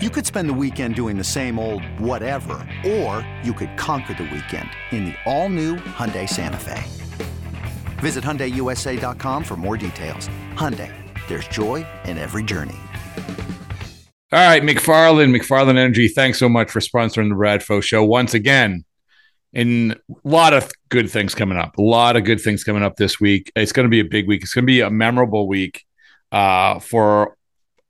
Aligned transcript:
You 0.00 0.10
could 0.10 0.24
spend 0.24 0.48
the 0.48 0.54
weekend 0.54 0.94
doing 0.94 1.18
the 1.18 1.24
same 1.24 1.58
old 1.58 1.82
whatever, 1.98 2.64
or 2.86 3.28
you 3.42 3.52
could 3.52 3.76
conquer 3.76 4.14
the 4.14 4.30
weekend 4.32 4.70
in 4.92 5.06
the 5.06 5.14
all-new 5.26 5.74
Hyundai 5.74 6.28
Santa 6.28 6.56
Fe. 6.56 6.84
Visit 7.98 8.22
HyundaiUSA.com 8.22 9.42
for 9.42 9.56
more 9.56 9.76
details. 9.76 10.28
Hyundai, 10.54 10.94
there's 11.26 11.48
joy 11.48 11.84
in 12.04 12.16
every 12.16 12.44
journey. 12.44 12.76
All 14.30 14.38
right, 14.38 14.62
McFarland, 14.62 15.36
McFarland 15.36 15.70
Energy, 15.70 16.06
thanks 16.06 16.38
so 16.38 16.48
much 16.48 16.70
for 16.70 16.78
sponsoring 16.78 17.28
the 17.28 17.34
Bradfo 17.34 17.82
Show 17.82 18.04
once 18.04 18.34
again. 18.34 18.84
And 19.52 19.94
a 19.94 20.28
lot 20.28 20.54
of 20.54 20.70
good 20.90 21.10
things 21.10 21.34
coming 21.34 21.58
up. 21.58 21.76
A 21.76 21.82
lot 21.82 22.14
of 22.14 22.22
good 22.22 22.40
things 22.40 22.62
coming 22.62 22.84
up 22.84 22.98
this 22.98 23.18
week. 23.18 23.50
It's 23.56 23.72
going 23.72 23.86
to 23.86 23.90
be 23.90 23.98
a 23.98 24.04
big 24.04 24.28
week. 24.28 24.44
It's 24.44 24.54
going 24.54 24.62
to 24.62 24.66
be 24.66 24.80
a 24.80 24.90
memorable 24.90 25.48
week 25.48 25.84
uh, 26.30 26.78
for 26.78 27.37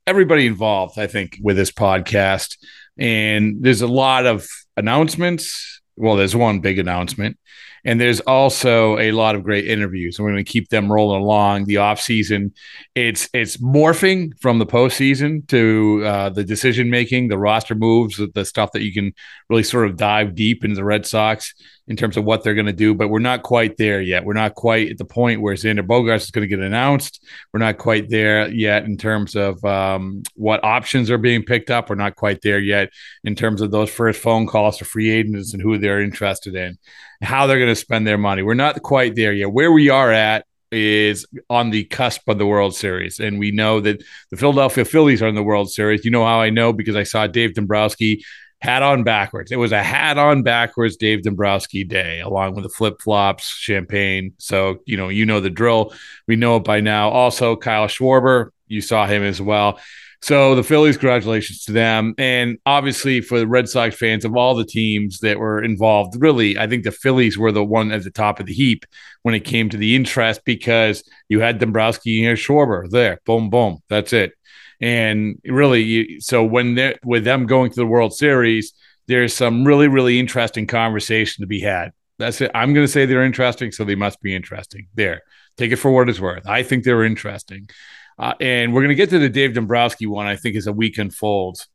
everybody 0.09 0.47
involved, 0.47 0.97
I 0.97 1.05
think, 1.05 1.37
with 1.39 1.55
this 1.55 1.71
podcast. 1.71 2.57
And 2.97 3.57
there's 3.61 3.83
a 3.83 3.87
lot 3.87 4.25
of 4.25 4.47
announcements. 4.75 5.81
Well, 5.95 6.15
there's 6.15 6.35
one 6.35 6.61
big 6.61 6.79
announcement. 6.79 7.37
And 7.85 8.01
there's 8.01 8.19
also 8.21 8.97
a 8.97 9.11
lot 9.11 9.35
of 9.35 9.43
great 9.43 9.67
interviews. 9.67 10.17
And 10.17 10.25
we're 10.25 10.31
going 10.31 10.43
to 10.43 10.51
keep 10.51 10.69
them 10.69 10.91
rolling 10.91 11.21
along. 11.21 11.65
The 11.65 11.77
off 11.77 12.01
season, 12.01 12.53
it's 12.95 13.29
it's 13.33 13.57
morphing 13.57 14.37
from 14.41 14.57
the 14.57 14.65
postseason 14.65 15.47
to 15.49 16.03
uh, 16.03 16.29
the 16.29 16.43
decision 16.43 16.89
making, 16.89 17.27
the 17.27 17.37
roster 17.37 17.75
moves, 17.75 18.19
the 18.33 18.45
stuff 18.45 18.71
that 18.73 18.81
you 18.81 18.91
can 18.91 19.13
really 19.49 19.63
sort 19.63 19.85
of 19.85 19.95
dive 19.95 20.35
deep 20.35 20.65
into 20.65 20.75
the 20.75 20.83
Red 20.83 21.05
Sox 21.05 21.53
in 21.89 21.95
terms 21.95 22.17
of 22.17 22.23
what 22.23 22.43
they're 22.43 22.53
going 22.53 22.67
to 22.67 22.71
do, 22.73 22.93
but 22.93 23.09
we're 23.09 23.19
not 23.19 23.41
quite 23.41 23.75
there 23.77 23.99
yet. 23.99 24.23
We're 24.23 24.33
not 24.33 24.53
quite 24.53 24.91
at 24.91 24.99
the 24.99 25.05
point 25.05 25.41
where 25.41 25.55
Xander 25.55 25.85
Bogaerts 25.85 26.21
is 26.21 26.31
going 26.31 26.47
to 26.47 26.55
get 26.55 26.63
announced. 26.63 27.25
We're 27.51 27.59
not 27.59 27.79
quite 27.79 28.09
there 28.09 28.47
yet 28.47 28.85
in 28.85 28.95
terms 28.95 29.35
of 29.35 29.63
um, 29.65 30.21
what 30.35 30.63
options 30.63 31.09
are 31.09 31.17
being 31.17 31.43
picked 31.43 31.71
up. 31.71 31.89
We're 31.89 31.95
not 31.95 32.15
quite 32.15 32.41
there 32.43 32.59
yet 32.59 32.91
in 33.23 33.33
terms 33.35 33.59
of 33.59 33.71
those 33.71 33.89
first 33.89 34.21
phone 34.21 34.45
calls 34.45 34.77
to 34.77 34.85
free 34.85 35.09
agents 35.09 35.53
and 35.53 35.61
who 35.61 35.79
they're 35.79 36.01
interested 36.01 36.53
in, 36.55 36.77
how 37.23 37.47
they're 37.47 37.57
going 37.57 37.69
to 37.69 37.75
spend 37.75 38.05
their 38.05 38.19
money. 38.19 38.43
We're 38.43 38.53
not 38.53 38.81
quite 38.83 39.15
there 39.15 39.33
yet. 39.33 39.51
Where 39.51 39.71
we 39.71 39.89
are 39.89 40.11
at 40.11 40.45
is 40.71 41.25
on 41.49 41.71
the 41.71 41.85
cusp 41.85 42.29
of 42.29 42.37
the 42.37 42.45
World 42.45 42.75
Series. 42.75 43.19
And 43.19 43.39
we 43.39 43.49
know 43.49 43.79
that 43.79 44.03
the 44.29 44.37
Philadelphia 44.37 44.85
Phillies 44.85 45.23
are 45.23 45.27
in 45.27 45.33
the 45.33 45.41
World 45.41 45.71
Series. 45.71 46.05
You 46.05 46.11
know 46.11 46.23
how 46.23 46.39
I 46.39 46.51
know? 46.51 46.71
Because 46.71 46.95
I 46.95 47.01
saw 47.01 47.25
Dave 47.25 47.55
Dombrowski 47.55 48.23
hat 48.61 48.83
on 48.83 49.03
backwards. 49.03 49.51
It 49.51 49.57
was 49.57 49.71
a 49.71 49.81
hat 49.81 50.17
on 50.17 50.43
backwards 50.43 50.97
Dave 50.97 51.23
Dombrowski 51.23 51.83
day, 51.83 52.19
along 52.19 52.55
with 52.55 52.63
the 52.63 52.69
flip 52.69 53.01
flops, 53.01 53.47
champagne. 53.47 54.33
So, 54.37 54.79
you 54.85 54.97
know, 54.97 55.09
you 55.09 55.25
know 55.25 55.39
the 55.39 55.49
drill. 55.49 55.93
We 56.27 56.35
know 56.35 56.57
it 56.57 56.63
by 56.63 56.81
now. 56.81 57.09
Also, 57.09 57.55
Kyle 57.55 57.87
Schwarber, 57.87 58.49
you 58.67 58.81
saw 58.81 59.07
him 59.07 59.23
as 59.23 59.41
well. 59.41 59.79
So 60.21 60.53
the 60.53 60.63
Phillies, 60.63 60.97
congratulations 60.97 61.63
to 61.65 61.71
them. 61.71 62.13
And 62.17 62.57
obviously 62.65 63.21
for 63.21 63.39
the 63.39 63.47
Red 63.47 63.69
Sox 63.69 63.95
fans 63.95 64.25
of 64.25 64.35
all 64.35 64.53
the 64.53 64.65
teams 64.65 65.19
that 65.19 65.39
were 65.39 65.63
involved, 65.63 66.21
really, 66.21 66.57
I 66.57 66.67
think 66.67 66.83
the 66.83 66.91
Phillies 66.91 67.37
were 67.37 67.53
the 67.53 67.63
one 67.63 67.93
at 67.93 68.03
the 68.03 68.11
top 68.11 68.41
of 68.41 68.45
the 68.45 68.53
heap 68.53 68.85
when 69.23 69.33
it 69.33 69.45
came 69.45 69.69
to 69.69 69.77
the 69.77 69.95
interest 69.95 70.41
because 70.43 71.09
you 71.29 71.39
had 71.39 71.57
Dombrowski 71.57 72.25
and 72.25 72.37
Schwarber 72.37 72.89
there. 72.89 73.21
Boom, 73.25 73.49
boom. 73.49 73.79
That's 73.87 74.11
it. 74.11 74.33
And 74.81 75.39
really, 75.45 76.19
so 76.19 76.43
when 76.43 76.75
they're 76.75 76.97
with 77.03 77.23
them 77.23 77.45
going 77.45 77.69
to 77.71 77.75
the 77.75 77.85
World 77.85 78.13
Series, 78.13 78.73
there's 79.07 79.33
some 79.33 79.65
really, 79.65 79.87
really 79.87 80.19
interesting 80.19 80.67
conversation 80.67 81.41
to 81.41 81.47
be 81.47 81.59
had. 81.59 81.91
That's 82.17 82.41
it. 82.41 82.51
I'm 82.53 82.73
going 82.73 82.85
to 82.85 82.91
say 82.91 83.05
they're 83.05 83.23
interesting, 83.23 83.71
so 83.71 83.83
they 83.83 83.95
must 83.95 84.21
be 84.21 84.35
interesting. 84.35 84.87
There, 84.93 85.21
take 85.57 85.71
it 85.71 85.77
for 85.77 85.91
what 85.91 86.09
it's 86.09 86.19
worth. 86.19 86.47
I 86.47 86.63
think 86.63 86.83
they're 86.83 87.03
interesting. 87.03 87.69
Uh, 88.17 88.33
and 88.41 88.73
we're 88.73 88.81
going 88.81 88.89
to 88.89 88.95
get 88.95 89.09
to 89.11 89.19
the 89.19 89.29
Dave 89.29 89.53
Dombrowski 89.53 90.05
one, 90.05 90.27
I 90.27 90.35
think, 90.35 90.55
as 90.55 90.67
a 90.67 90.73
week 90.73 90.97
unfolds. 90.97 91.67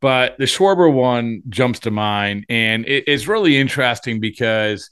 But 0.00 0.36
the 0.38 0.44
Schwarber 0.44 0.92
one 0.92 1.42
jumps 1.48 1.80
to 1.80 1.90
mind. 1.90 2.46
And 2.48 2.84
it, 2.86 3.04
it's 3.06 3.28
really 3.28 3.56
interesting 3.56 4.20
because 4.20 4.90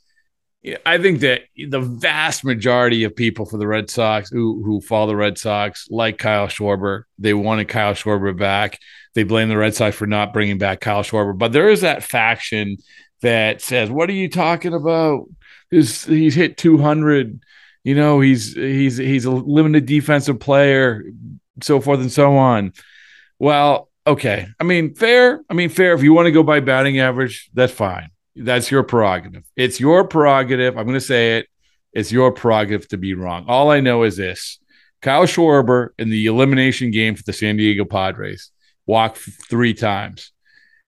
I 0.87 0.97
think 0.97 1.21
that 1.21 1.43
the 1.57 1.81
vast 1.81 2.43
majority 2.43 3.05
of 3.05 3.15
people 3.15 3.45
for 3.45 3.59
the 3.59 3.67
Red 3.67 3.91
Sox 3.91 4.31
who 4.31 4.63
who 4.65 4.81
follow 4.81 5.09
the 5.09 5.17
Red 5.17 5.37
Sox 5.37 5.87
like 5.91 6.17
Kyle 6.19 6.47
Schwarber. 6.47 7.03
They 7.19 7.35
wanted 7.35 7.69
Kyle 7.69 7.93
Schwarber 7.93 8.37
back. 8.37 8.79
They 9.15 9.25
blame 9.25 9.51
the 9.51 9.59
Red 9.59 9.75
Sox 9.75 9.95
for 9.95 10.07
not 10.07 10.33
bringing 10.33 10.57
back 10.57 10.81
Kyle 10.81 11.03
Schwarber. 11.03 11.37
But 11.37 11.53
there 11.53 11.69
is 11.69 11.83
that 11.83 12.03
faction 12.03 12.79
that 13.21 13.61
says, 13.61 13.91
"What 13.91 14.09
are 14.09 14.15
you 14.15 14.31
talking 14.31 14.73
about? 14.73 15.29
He's, 15.71 16.05
he's 16.05 16.35
hit 16.35 16.57
200. 16.57 17.41
You 17.83 17.95
know, 17.95 18.21
he's 18.21 18.55
he's 18.55 18.97
he's 18.97 19.27
a 19.27 19.31
limited 19.31 19.85
defensive 19.85 20.41
player, 20.41 21.05
so 21.63 21.79
forth 21.81 22.01
and 22.01 22.13
so 22.13 22.37
on." 22.37 22.73
Well, 23.39 23.91
okay. 24.07 24.47
I 24.59 24.65
mean, 24.65 24.95
fair. 24.95 25.43
I 25.51 25.55
mean, 25.55 25.69
fair. 25.69 25.93
If 25.93 26.03
you 26.03 26.15
want 26.15 26.25
to 26.25 26.33
go 26.33 26.43
by 26.43 26.61
batting 26.61 27.01
average, 27.01 27.51
that's 27.53 27.73
fine. 27.73 28.09
That's 28.37 28.71
your 28.71 28.83
prerogative. 28.83 29.45
It's 29.57 29.79
your 29.79 30.05
prerogative. 30.07 30.77
I'm 30.77 30.85
going 30.85 30.95
to 30.95 31.01
say 31.01 31.39
it. 31.39 31.47
It's 31.93 32.11
your 32.11 32.33
prerogative 32.33 32.89
to 32.89 32.97
be 32.97 33.15
wrong. 33.15 33.45
All 33.47 33.71
I 33.71 33.81
know 33.81 34.03
is 34.03 34.17
this 34.17 34.59
Kyle 35.03 35.27
Schwarber 35.27 35.91
in 35.99 36.11
the 36.11 36.27
elimination 36.27 36.91
game 36.91 37.15
for 37.15 37.23
the 37.23 37.33
San 37.33 37.57
Diego 37.57 37.85
Padres 37.85 38.51
walked 38.87 39.19
three 39.19 39.75
times. 39.75 40.33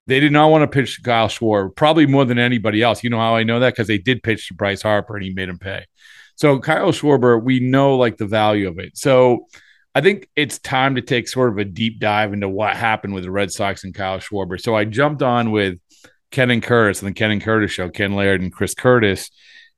They 0.07 0.19
did 0.19 0.31
not 0.31 0.49
want 0.49 0.63
to 0.63 0.67
pitch 0.67 1.01
Kyle 1.03 1.27
Schwarber, 1.27 1.75
probably 1.75 2.05
more 2.05 2.25
than 2.25 2.39
anybody 2.39 2.81
else. 2.81 3.03
You 3.03 3.09
know 3.09 3.19
how 3.19 3.35
I 3.35 3.43
know 3.43 3.59
that? 3.59 3.73
Because 3.73 3.87
they 3.87 3.97
did 3.97 4.23
pitch 4.23 4.47
to 4.47 4.53
Bryce 4.53 4.81
Harper 4.81 5.15
and 5.15 5.23
he 5.23 5.33
made 5.33 5.49
him 5.49 5.59
pay. 5.59 5.85
So 6.35 6.59
Kyle 6.59 6.91
Schwarber, 6.91 7.41
we 7.41 7.59
know 7.59 7.97
like 7.97 8.17
the 8.17 8.25
value 8.25 8.67
of 8.67 8.79
it. 8.79 8.97
So 8.97 9.47
I 9.95 10.01
think 10.01 10.29
it's 10.35 10.59
time 10.59 10.95
to 10.95 11.01
take 11.01 11.27
sort 11.27 11.51
of 11.51 11.57
a 11.57 11.65
deep 11.65 11.99
dive 11.99 12.31
into 12.31 12.47
what 12.47 12.75
happened 12.75 13.13
with 13.13 13.23
the 13.23 13.31
Red 13.31 13.51
Sox 13.51 13.83
and 13.83 13.93
Kyle 13.93 14.19
Schwarber. 14.19 14.61
So 14.61 14.75
I 14.75 14.85
jumped 14.85 15.23
on 15.23 15.51
with 15.51 15.79
Ken 16.31 16.51
and 16.51 16.63
Curtis 16.63 17.01
and 17.01 17.09
the 17.09 17.13
Ken 17.13 17.31
and 17.31 17.41
Curtis 17.41 17.71
show, 17.71 17.89
Ken 17.89 18.15
Laird 18.15 18.41
and 18.41 18.51
Chris 18.51 18.73
Curtis. 18.73 19.29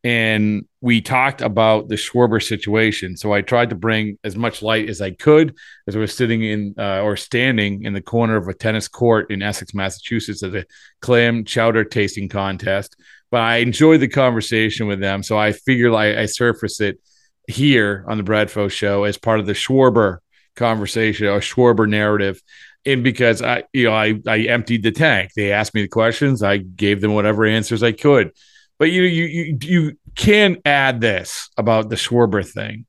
And 0.03 0.65
we 0.79 1.01
talked 1.01 1.41
about 1.41 1.89
the 1.89 1.95
Schwarber 1.95 2.41
situation. 2.41 3.17
So 3.17 3.33
I 3.33 3.41
tried 3.41 3.71
to 3.71 3.75
bring 3.75 4.17
as 4.23 4.35
much 4.37 4.61
light 4.61 4.87
as 4.87 5.01
I 5.01 5.11
could 5.11 5.55
as 5.87 5.95
I 5.95 5.99
was 5.99 6.15
sitting 6.15 6.41
in 6.41 6.75
uh, 6.77 7.01
or 7.01 7.17
standing 7.17 7.83
in 7.83 7.93
the 7.93 8.01
corner 8.01 8.37
of 8.37 8.47
a 8.47 8.53
tennis 8.53 8.87
court 8.87 9.29
in 9.29 9.41
Essex, 9.41 9.73
Massachusetts 9.73 10.41
at 10.41 10.55
a 10.55 10.65
clam 11.01 11.43
chowder 11.43 11.83
tasting 11.83 12.29
contest. 12.29 12.95
But 13.29 13.41
I 13.41 13.57
enjoyed 13.57 13.99
the 13.99 14.07
conversation 14.07 14.87
with 14.87 15.01
them. 15.01 15.21
So 15.21 15.37
I 15.37 15.51
figured 15.51 15.93
I, 15.93 16.21
I 16.21 16.25
surface 16.27 16.79
it 16.79 16.99
here 17.47 18.05
on 18.07 18.17
the 18.17 18.23
Bradfo 18.23 18.71
show 18.71 19.03
as 19.03 19.17
part 19.17 19.41
of 19.41 19.47
the 19.47 19.53
Schwarber 19.53 20.19
conversation 20.55 21.27
or 21.27 21.39
Schwarber 21.39 21.89
narrative 21.89 22.41
and 22.85 23.03
because 23.03 23.41
I, 23.41 23.63
you 23.73 23.85
know, 23.85 23.93
I, 23.93 24.19
I 24.27 24.39
emptied 24.41 24.83
the 24.83 24.91
tank. 24.91 25.31
They 25.35 25.51
asked 25.51 25.73
me 25.73 25.81
the 25.81 25.87
questions. 25.87 26.41
I 26.41 26.57
gave 26.57 27.01
them 27.01 27.13
whatever 27.13 27.45
answers 27.45 27.83
I 27.83 27.91
could. 27.91 28.31
But 28.77 28.91
you, 28.91 29.03
you, 29.03 29.25
you, 29.25 29.57
you 29.61 29.97
can 30.15 30.57
add 30.65 31.01
this 31.01 31.49
about 31.57 31.89
the 31.89 31.97
Schwarber 31.97 32.47
thing. 32.47 32.85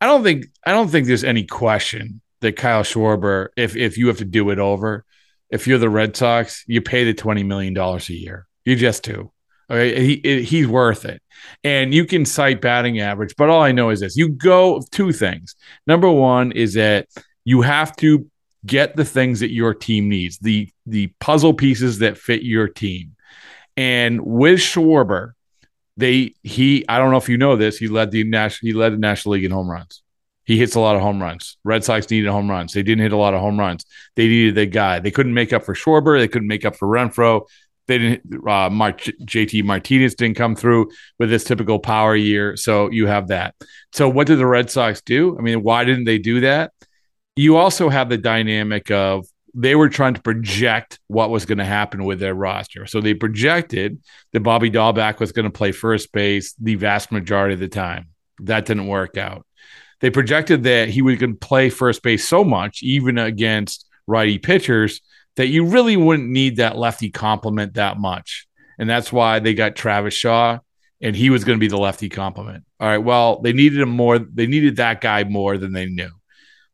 I 0.00 0.06
don't 0.06 0.22
think, 0.22 0.46
I 0.66 0.72
don't 0.72 0.88
think 0.88 1.06
there's 1.06 1.24
any 1.24 1.44
question 1.44 2.20
that 2.40 2.56
Kyle 2.56 2.82
Schwarber, 2.82 3.48
if 3.56 3.76
if 3.76 3.98
you 3.98 4.08
have 4.08 4.18
to 4.18 4.24
do 4.24 4.50
it 4.50 4.58
over, 4.58 5.04
if 5.50 5.66
you're 5.66 5.78
the 5.78 5.90
Red 5.90 6.16
Sox, 6.16 6.64
you 6.66 6.80
pay 6.80 7.04
the 7.04 7.14
twenty 7.14 7.42
million 7.42 7.74
dollars 7.74 8.08
a 8.08 8.14
year. 8.14 8.46
You 8.64 8.76
just 8.76 9.02
do. 9.02 9.32
Okay, 9.70 10.18
he 10.20 10.42
he's 10.44 10.66
worth 10.66 11.04
it, 11.04 11.20
and 11.62 11.92
you 11.92 12.04
can 12.04 12.24
cite 12.24 12.60
batting 12.60 13.00
average. 13.00 13.34
But 13.36 13.50
all 13.50 13.62
I 13.62 13.72
know 13.72 13.90
is 13.90 14.00
this: 14.00 14.16
you 14.16 14.28
go 14.28 14.82
two 14.90 15.12
things. 15.12 15.56
Number 15.86 16.10
one 16.10 16.52
is 16.52 16.74
that 16.74 17.08
you 17.44 17.62
have 17.62 17.94
to 17.96 18.30
get 18.68 18.94
the 18.94 19.04
things 19.04 19.40
that 19.40 19.50
your 19.50 19.74
team 19.74 20.08
needs, 20.08 20.38
the 20.38 20.70
the 20.86 21.08
puzzle 21.18 21.54
pieces 21.54 21.98
that 21.98 22.16
fit 22.16 22.42
your 22.42 22.68
team. 22.68 23.16
And 23.76 24.20
with 24.24 24.60
Schwarber, 24.60 25.32
they 25.96 26.34
he 26.42 26.84
I 26.88 26.98
don't 26.98 27.10
know 27.10 27.16
if 27.16 27.28
you 27.28 27.38
know 27.38 27.56
this, 27.56 27.78
he 27.78 27.88
led 27.88 28.12
the 28.12 28.22
national 28.24 28.68
he 28.68 28.72
led 28.72 28.92
the 28.92 28.98
National 28.98 29.34
League 29.34 29.44
in 29.44 29.50
home 29.50 29.70
runs. 29.70 30.02
He 30.44 30.56
hits 30.56 30.76
a 30.76 30.80
lot 30.80 30.96
of 30.96 31.02
home 31.02 31.20
runs. 31.20 31.58
Red 31.62 31.84
Sox 31.84 32.10
needed 32.10 32.30
home 32.30 32.48
runs. 32.48 32.72
They 32.72 32.82
didn't 32.82 33.02
hit 33.02 33.12
a 33.12 33.18
lot 33.18 33.34
of 33.34 33.40
home 33.40 33.58
runs. 33.58 33.84
They 34.16 34.28
needed 34.28 34.54
the 34.54 34.64
guy. 34.64 34.98
They 34.98 35.10
couldn't 35.10 35.34
make 35.34 35.52
up 35.52 35.62
for 35.64 35.74
Schwarber. 35.74 36.18
They 36.18 36.28
couldn't 36.28 36.48
make 36.48 36.64
up 36.64 36.74
for 36.74 36.88
Renfroe. 36.88 37.42
They 37.86 37.98
didn't. 37.98 38.22
Uh, 38.46 38.70
JD 38.70 39.64
Martinez 39.64 40.14
didn't 40.14 40.36
come 40.36 40.56
through 40.56 40.90
with 41.18 41.28
this 41.28 41.44
typical 41.44 41.78
power 41.78 42.16
year. 42.16 42.56
So 42.56 42.90
you 42.90 43.06
have 43.06 43.28
that. 43.28 43.54
So 43.92 44.08
what 44.08 44.26
did 44.26 44.38
the 44.38 44.46
Red 44.46 44.70
Sox 44.70 45.02
do? 45.02 45.36
I 45.38 45.42
mean, 45.42 45.62
why 45.62 45.84
didn't 45.84 46.04
they 46.04 46.18
do 46.18 46.40
that? 46.40 46.72
You 47.38 47.56
also 47.56 47.88
have 47.88 48.08
the 48.08 48.18
dynamic 48.18 48.90
of 48.90 49.24
they 49.54 49.76
were 49.76 49.88
trying 49.88 50.14
to 50.14 50.20
project 50.20 50.98
what 51.06 51.30
was 51.30 51.46
going 51.46 51.58
to 51.58 51.64
happen 51.64 52.04
with 52.04 52.18
their 52.18 52.34
roster. 52.34 52.84
So 52.86 53.00
they 53.00 53.14
projected 53.14 54.00
that 54.32 54.40
Bobby 54.40 54.70
Dalbec 54.70 55.20
was 55.20 55.30
going 55.30 55.44
to 55.44 55.50
play 55.50 55.70
first 55.70 56.12
base 56.12 56.54
the 56.54 56.74
vast 56.74 57.12
majority 57.12 57.54
of 57.54 57.60
the 57.60 57.68
time. 57.68 58.08
That 58.40 58.66
didn't 58.66 58.88
work 58.88 59.16
out. 59.16 59.46
They 60.00 60.10
projected 60.10 60.64
that 60.64 60.88
he 60.88 61.00
was 61.00 61.16
going 61.18 61.34
to 61.34 61.38
play 61.38 61.70
first 61.70 62.02
base 62.02 62.26
so 62.26 62.42
much, 62.42 62.82
even 62.82 63.18
against 63.18 63.86
righty 64.08 64.38
pitchers, 64.38 65.00
that 65.36 65.46
you 65.46 65.64
really 65.64 65.96
wouldn't 65.96 66.28
need 66.28 66.56
that 66.56 66.76
lefty 66.76 67.10
complement 67.10 67.74
that 67.74 67.98
much. 67.98 68.48
And 68.80 68.90
that's 68.90 69.12
why 69.12 69.38
they 69.38 69.54
got 69.54 69.76
Travis 69.76 70.14
Shaw, 70.14 70.58
and 71.00 71.14
he 71.14 71.30
was 71.30 71.44
going 71.44 71.58
to 71.58 71.60
be 71.60 71.68
the 71.68 71.78
lefty 71.78 72.08
complement. 72.08 72.64
All 72.80 72.88
right. 72.88 72.98
Well, 72.98 73.40
they 73.42 73.52
needed 73.52 73.80
him 73.80 73.90
more. 73.90 74.18
They 74.18 74.46
needed 74.46 74.76
that 74.76 75.00
guy 75.00 75.22
more 75.22 75.56
than 75.56 75.72
they 75.72 75.86
knew. 75.86 76.10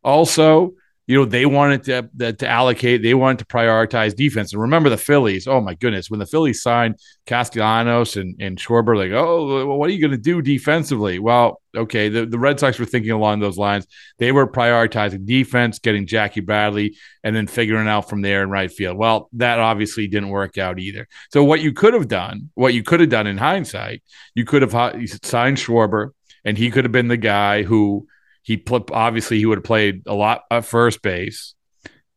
Also, 0.05 0.75
you 1.07 1.19
know, 1.19 1.27
they 1.27 1.45
wanted 1.45 1.85
to, 1.85 2.33
to 2.33 2.49
allocate, 2.49 3.03
they 3.03 3.13
wanted 3.13 3.39
to 3.39 3.45
prioritize 3.45 4.17
defense. 4.17 4.53
And 4.53 4.63
remember 4.63 4.89
the 4.89 4.97
Phillies. 4.97 5.47
Oh 5.47 5.61
my 5.61 5.75
goodness, 5.75 6.09
when 6.09 6.19
the 6.19 6.27
Phillies 6.27 6.63
signed 6.63 6.99
Castellanos 7.27 8.17
and, 8.17 8.41
and 8.41 8.57
Schwarber, 8.57 8.97
like, 8.97 9.13
oh, 9.13 9.77
what 9.77 9.91
are 9.91 9.93
you 9.93 10.01
going 10.01 10.13
to 10.13 10.17
do 10.17 10.41
defensively? 10.41 11.19
Well, 11.19 11.61
okay, 11.77 12.09
the, 12.09 12.25
the 12.25 12.39
Red 12.39 12.59
Sox 12.59 12.79
were 12.79 12.87
thinking 12.87 13.11
along 13.11 13.41
those 13.41 13.59
lines. 13.59 13.87
They 14.19 14.33
were 14.33 14.51
prioritizing 14.51 15.27
defense, 15.27 15.79
getting 15.79 16.07
Jackie 16.07 16.41
Bradley, 16.41 16.97
and 17.23 17.37
then 17.37 17.49
figuring 17.49 17.87
out 17.87 18.09
from 18.09 18.23
there 18.23 18.43
in 18.43 18.49
right 18.49 18.73
field. 18.73 18.97
Well, 18.97 19.29
that 19.35 19.59
obviously 19.59 20.07
didn't 20.07 20.31
work 20.31 20.57
out 20.57 20.79
either. 20.79 21.07
So 21.31 21.45
what 21.45 21.61
you 21.61 21.75
could 21.75 21.93
have 21.93 22.09
done, 22.09 22.51
what 22.55 22.73
you 22.73 22.83
could 22.83 23.01
have 23.01 23.11
done 23.11 23.27
in 23.27 23.37
hindsight, 23.37 24.03
you 24.35 24.47
could 24.47 24.63
have 24.63 24.75
uh, 24.75 25.07
signed 25.23 25.59
Schwarber, 25.59 26.11
and 26.47 26.57
he 26.57 26.71
could 26.71 26.87
have 26.87 26.93
been 26.93 27.09
the 27.09 27.19
guy 27.19 27.63
who 27.63 28.07
he 28.45 28.59
put 28.59 28.91
obviously 28.93 29.39
he 29.39 29.47
would 29.47 29.59
have 29.59 29.65
played 29.65 30.03
a 30.07 30.15
lot 30.15 30.43
at 30.51 30.65
first 30.65 31.03
base 31.03 31.55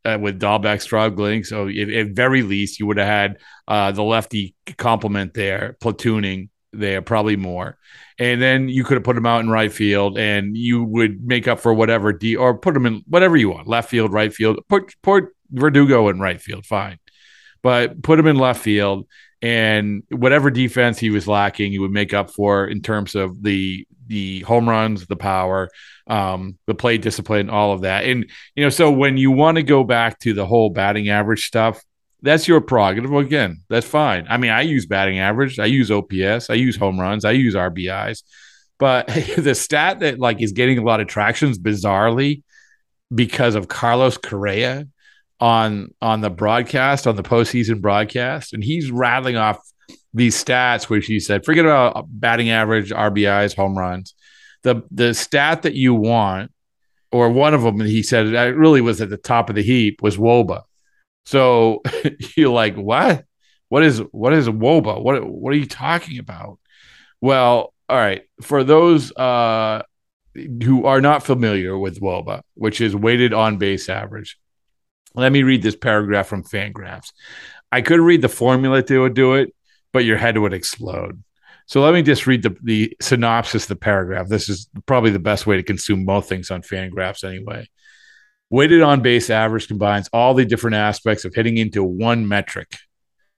uh, 0.06 0.18
with 0.20 0.40
Dalbec 0.40 0.82
struggling. 0.82 1.44
So 1.44 1.68
if, 1.68 1.90
at 1.90 2.16
very 2.16 2.44
least, 2.44 2.80
you 2.80 2.86
would 2.86 2.98
have 2.98 3.08
had 3.08 3.38
uh, 3.68 3.92
the 3.94 4.04
lefty 4.04 4.54
complement 4.78 5.34
there, 5.34 5.78
platooning 5.82 6.50
there, 6.74 7.02
probably 7.02 7.38
more. 7.38 7.78
And 8.20 8.42
then 8.42 8.68
you 8.68 8.84
could 8.84 8.96
have 8.96 9.06
put 9.06 9.18
him 9.18 9.26
out 9.26 9.40
in 9.40 9.50
right 9.50 9.72
field, 9.72 10.18
and 10.18 10.56
you 10.56 10.84
would 10.84 11.26
make 11.26 11.48
up 11.48 11.62
for 11.62 11.74
whatever 11.74 12.12
D 12.12 12.36
or 12.36 12.58
put 12.58 12.76
him 12.76 12.86
in 12.86 13.04
whatever 13.08 13.38
you 13.38 13.50
want, 13.50 13.68
left 13.68 13.90
field, 13.90 14.12
right 14.12 14.34
field. 14.34 14.60
Put 14.68 14.96
put 15.02 15.30
Verdugo 15.50 16.10
in 16.10 16.20
right 16.20 16.42
field, 16.42 16.66
fine, 16.66 17.00
but 17.64 18.04
put 18.04 18.20
him 18.20 18.28
in 18.28 18.36
left 18.36 18.62
field, 18.62 19.08
and 19.42 20.04
whatever 20.10 20.50
defense 20.50 20.98
he 20.98 21.10
was 21.10 21.28
lacking, 21.28 21.72
he 21.72 21.80
would 21.80 21.92
make 21.92 22.14
up 22.14 22.32
for 22.32 22.66
in 22.66 22.82
terms 22.82 23.16
of 23.16 23.42
the 23.44 23.86
the 24.08 24.40
home 24.42 24.70
runs, 24.70 25.06
the 25.06 25.16
power, 25.16 25.70
um, 26.08 26.58
the 26.66 26.74
play 26.74 26.98
discipline, 26.98 27.50
all 27.50 27.74
of 27.74 27.82
that. 27.82 28.06
And, 28.06 28.26
you 28.56 28.64
know, 28.64 28.70
so 28.70 28.90
when 28.90 29.18
you 29.18 29.32
want 29.32 29.58
to 29.58 29.64
go 29.64 29.84
back 29.84 30.20
to 30.20 30.34
the 30.34 30.46
whole 30.46 30.70
batting 30.70 31.10
average 31.10 31.46
stuff, 31.46 31.84
that's 32.22 32.48
your 32.48 32.62
prerogative. 32.62 33.14
Again, 33.14 33.64
that's 33.70 33.86
fine. 33.86 34.26
I 34.30 34.38
mean, 34.38 34.52
I 34.52 34.62
use 34.62 34.86
batting 34.86 35.20
average, 35.20 35.60
I 35.60 35.66
use 35.66 35.92
OPS, 35.92 36.50
I 36.50 36.54
use 36.54 36.78
home 36.78 37.00
runs, 37.00 37.26
I 37.26 37.32
use 37.32 37.54
RBIs. 37.54 38.24
But 38.80 39.08
the 39.38 39.54
stat 39.54 40.00
that 40.00 40.20
like 40.20 40.42
is 40.42 40.54
getting 40.54 40.78
a 40.78 40.84
lot 40.84 41.02
of 41.02 41.08
tractions 41.08 41.60
bizarrely 41.60 42.44
because 43.14 43.56
of 43.56 43.68
Carlos 43.68 44.18
Correa 44.18 44.88
on 45.40 45.94
on 46.02 46.22
the 46.22 46.30
broadcast, 46.30 47.08
on 47.08 47.16
the 47.16 47.24
postseason 47.24 47.82
broadcast, 47.82 48.54
and 48.54 48.64
he's 48.64 48.92
rattling 48.92 49.38
off 49.38 49.60
these 50.14 50.42
stats 50.44 50.90
which 50.90 51.06
he 51.06 51.20
said, 51.20 51.46
forget 51.46 51.66
about 51.66 52.08
batting 52.10 52.50
average, 52.50 52.92
RBIs, 52.92 53.56
home 53.56 53.78
runs 53.78 54.16
the 54.64 54.84
the 54.92 55.14
stat 55.14 55.64
that 55.64 55.76
you 55.76 55.94
want, 55.94 56.52
or 57.12 57.30
one 57.30 57.54
of 57.54 57.62
them, 57.62 57.80
he 57.80 58.04
said 58.04 58.28
it 58.28 58.56
really 58.56 58.82
was 58.82 59.02
at 59.02 59.10
the 59.10 59.18
top 59.18 59.50
of 59.50 59.56
the 59.56 59.64
heap 59.64 60.02
was 60.02 60.18
Woba. 60.18 60.64
So 61.26 61.82
you're 62.36 62.50
like, 62.50 62.76
what? 62.76 63.26
What 63.70 63.84
is 63.84 64.00
what 64.12 64.34
is 64.34 64.48
Woba? 64.48 65.02
What 65.02 65.26
what 65.28 65.54
are 65.54 65.58
you 65.58 65.66
talking 65.66 66.20
about? 66.20 66.60
Well, 67.22 67.74
all 67.90 67.98
right. 67.98 68.24
For 68.42 68.64
those 68.64 69.16
uh, 69.16 69.84
who 70.36 70.86
are 70.86 71.02
not 71.02 71.24
familiar 71.24 71.78
with 71.78 72.02
Woba, 72.02 72.42
which 72.54 72.82
is 72.82 72.96
weighted 72.96 73.34
on 73.34 73.58
base 73.58 73.90
average, 73.90 74.38
let 75.18 75.32
me 75.32 75.44
read 75.44 75.64
this 75.64 75.76
paragraph 75.76 76.28
from 76.28 76.44
Fangraphs. 76.44 77.12
I 77.72 77.82
could 77.82 78.00
read 78.00 78.22
the 78.22 78.30
formula 78.30 78.84
to 78.84 79.10
do 79.10 79.34
it, 79.34 79.54
but 79.92 80.06
your 80.06 80.18
head 80.18 80.38
would 80.38 80.54
explode. 80.54 81.22
So 81.66 81.82
let 81.82 81.94
me 81.94 82.02
just 82.02 82.28
read 82.28 82.44
the, 82.44 82.56
the 82.64 82.96
synopsis 83.02 83.66
the 83.66 83.76
paragraph. 83.76 84.30
This 84.30 84.48
is 84.48 84.70
probably 84.86 85.10
the 85.10 85.20
best 85.20 85.46
way 85.46 85.58
to 85.58 85.64
consume 85.64 86.06
most 86.06 86.30
things 86.30 86.50
on 86.50 86.62
Fangraphs 86.62 87.26
anyway. 87.26 87.68
Weighted 88.50 88.82
on 88.82 89.02
base 89.02 89.30
average 89.30 89.68
combines 89.68 90.10
all 90.14 90.34
the 90.34 90.46
different 90.46 90.78
aspects 90.78 91.26
of 91.26 91.36
hitting 91.36 91.58
into 91.58 91.84
one 91.84 92.28
metric, 92.28 92.78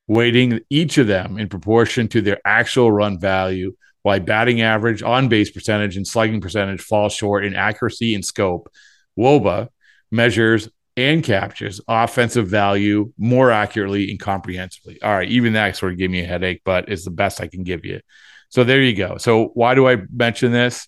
weighting 0.07 0.59
each 0.69 0.99
of 0.99 1.07
them 1.07 1.39
in 1.39 1.49
proportion 1.49 2.07
to 2.09 2.21
their 2.21 2.39
actual 2.45 2.91
run 2.91 3.19
value, 3.19 3.75
while 4.03 4.19
batting 4.19 4.61
average, 4.61 5.01
on 5.01 5.27
base 5.27 5.49
percentage, 5.49 5.97
and 5.97 6.05
slugging 6.05 6.41
percentage 6.41 6.81
fall 6.81 7.09
short 7.09 7.43
in 7.43 7.55
accuracy 7.55 8.13
and 8.13 8.23
scope. 8.23 8.69
WOBA 9.17 9.69
measures 10.11 10.69
and 10.99 11.23
captures 11.23 11.81
offensive 11.87 12.47
value 12.47 13.11
more 13.17 13.51
accurately 13.51 14.09
and 14.11 14.19
comprehensively. 14.19 15.01
All 15.01 15.13
right, 15.13 15.29
even 15.29 15.53
that 15.53 15.75
sort 15.75 15.93
of 15.93 15.97
gave 15.97 16.11
me 16.11 16.21
a 16.21 16.25
headache, 16.25 16.61
but 16.63 16.89
it's 16.89 17.05
the 17.05 17.11
best 17.11 17.41
I 17.41 17.47
can 17.47 17.63
give 17.63 17.85
you. 17.85 18.01
So 18.49 18.63
there 18.63 18.81
you 18.81 18.95
go. 18.95 19.17
So 19.17 19.51
why 19.53 19.75
do 19.75 19.87
I 19.87 19.97
mention 20.13 20.51
this? 20.51 20.87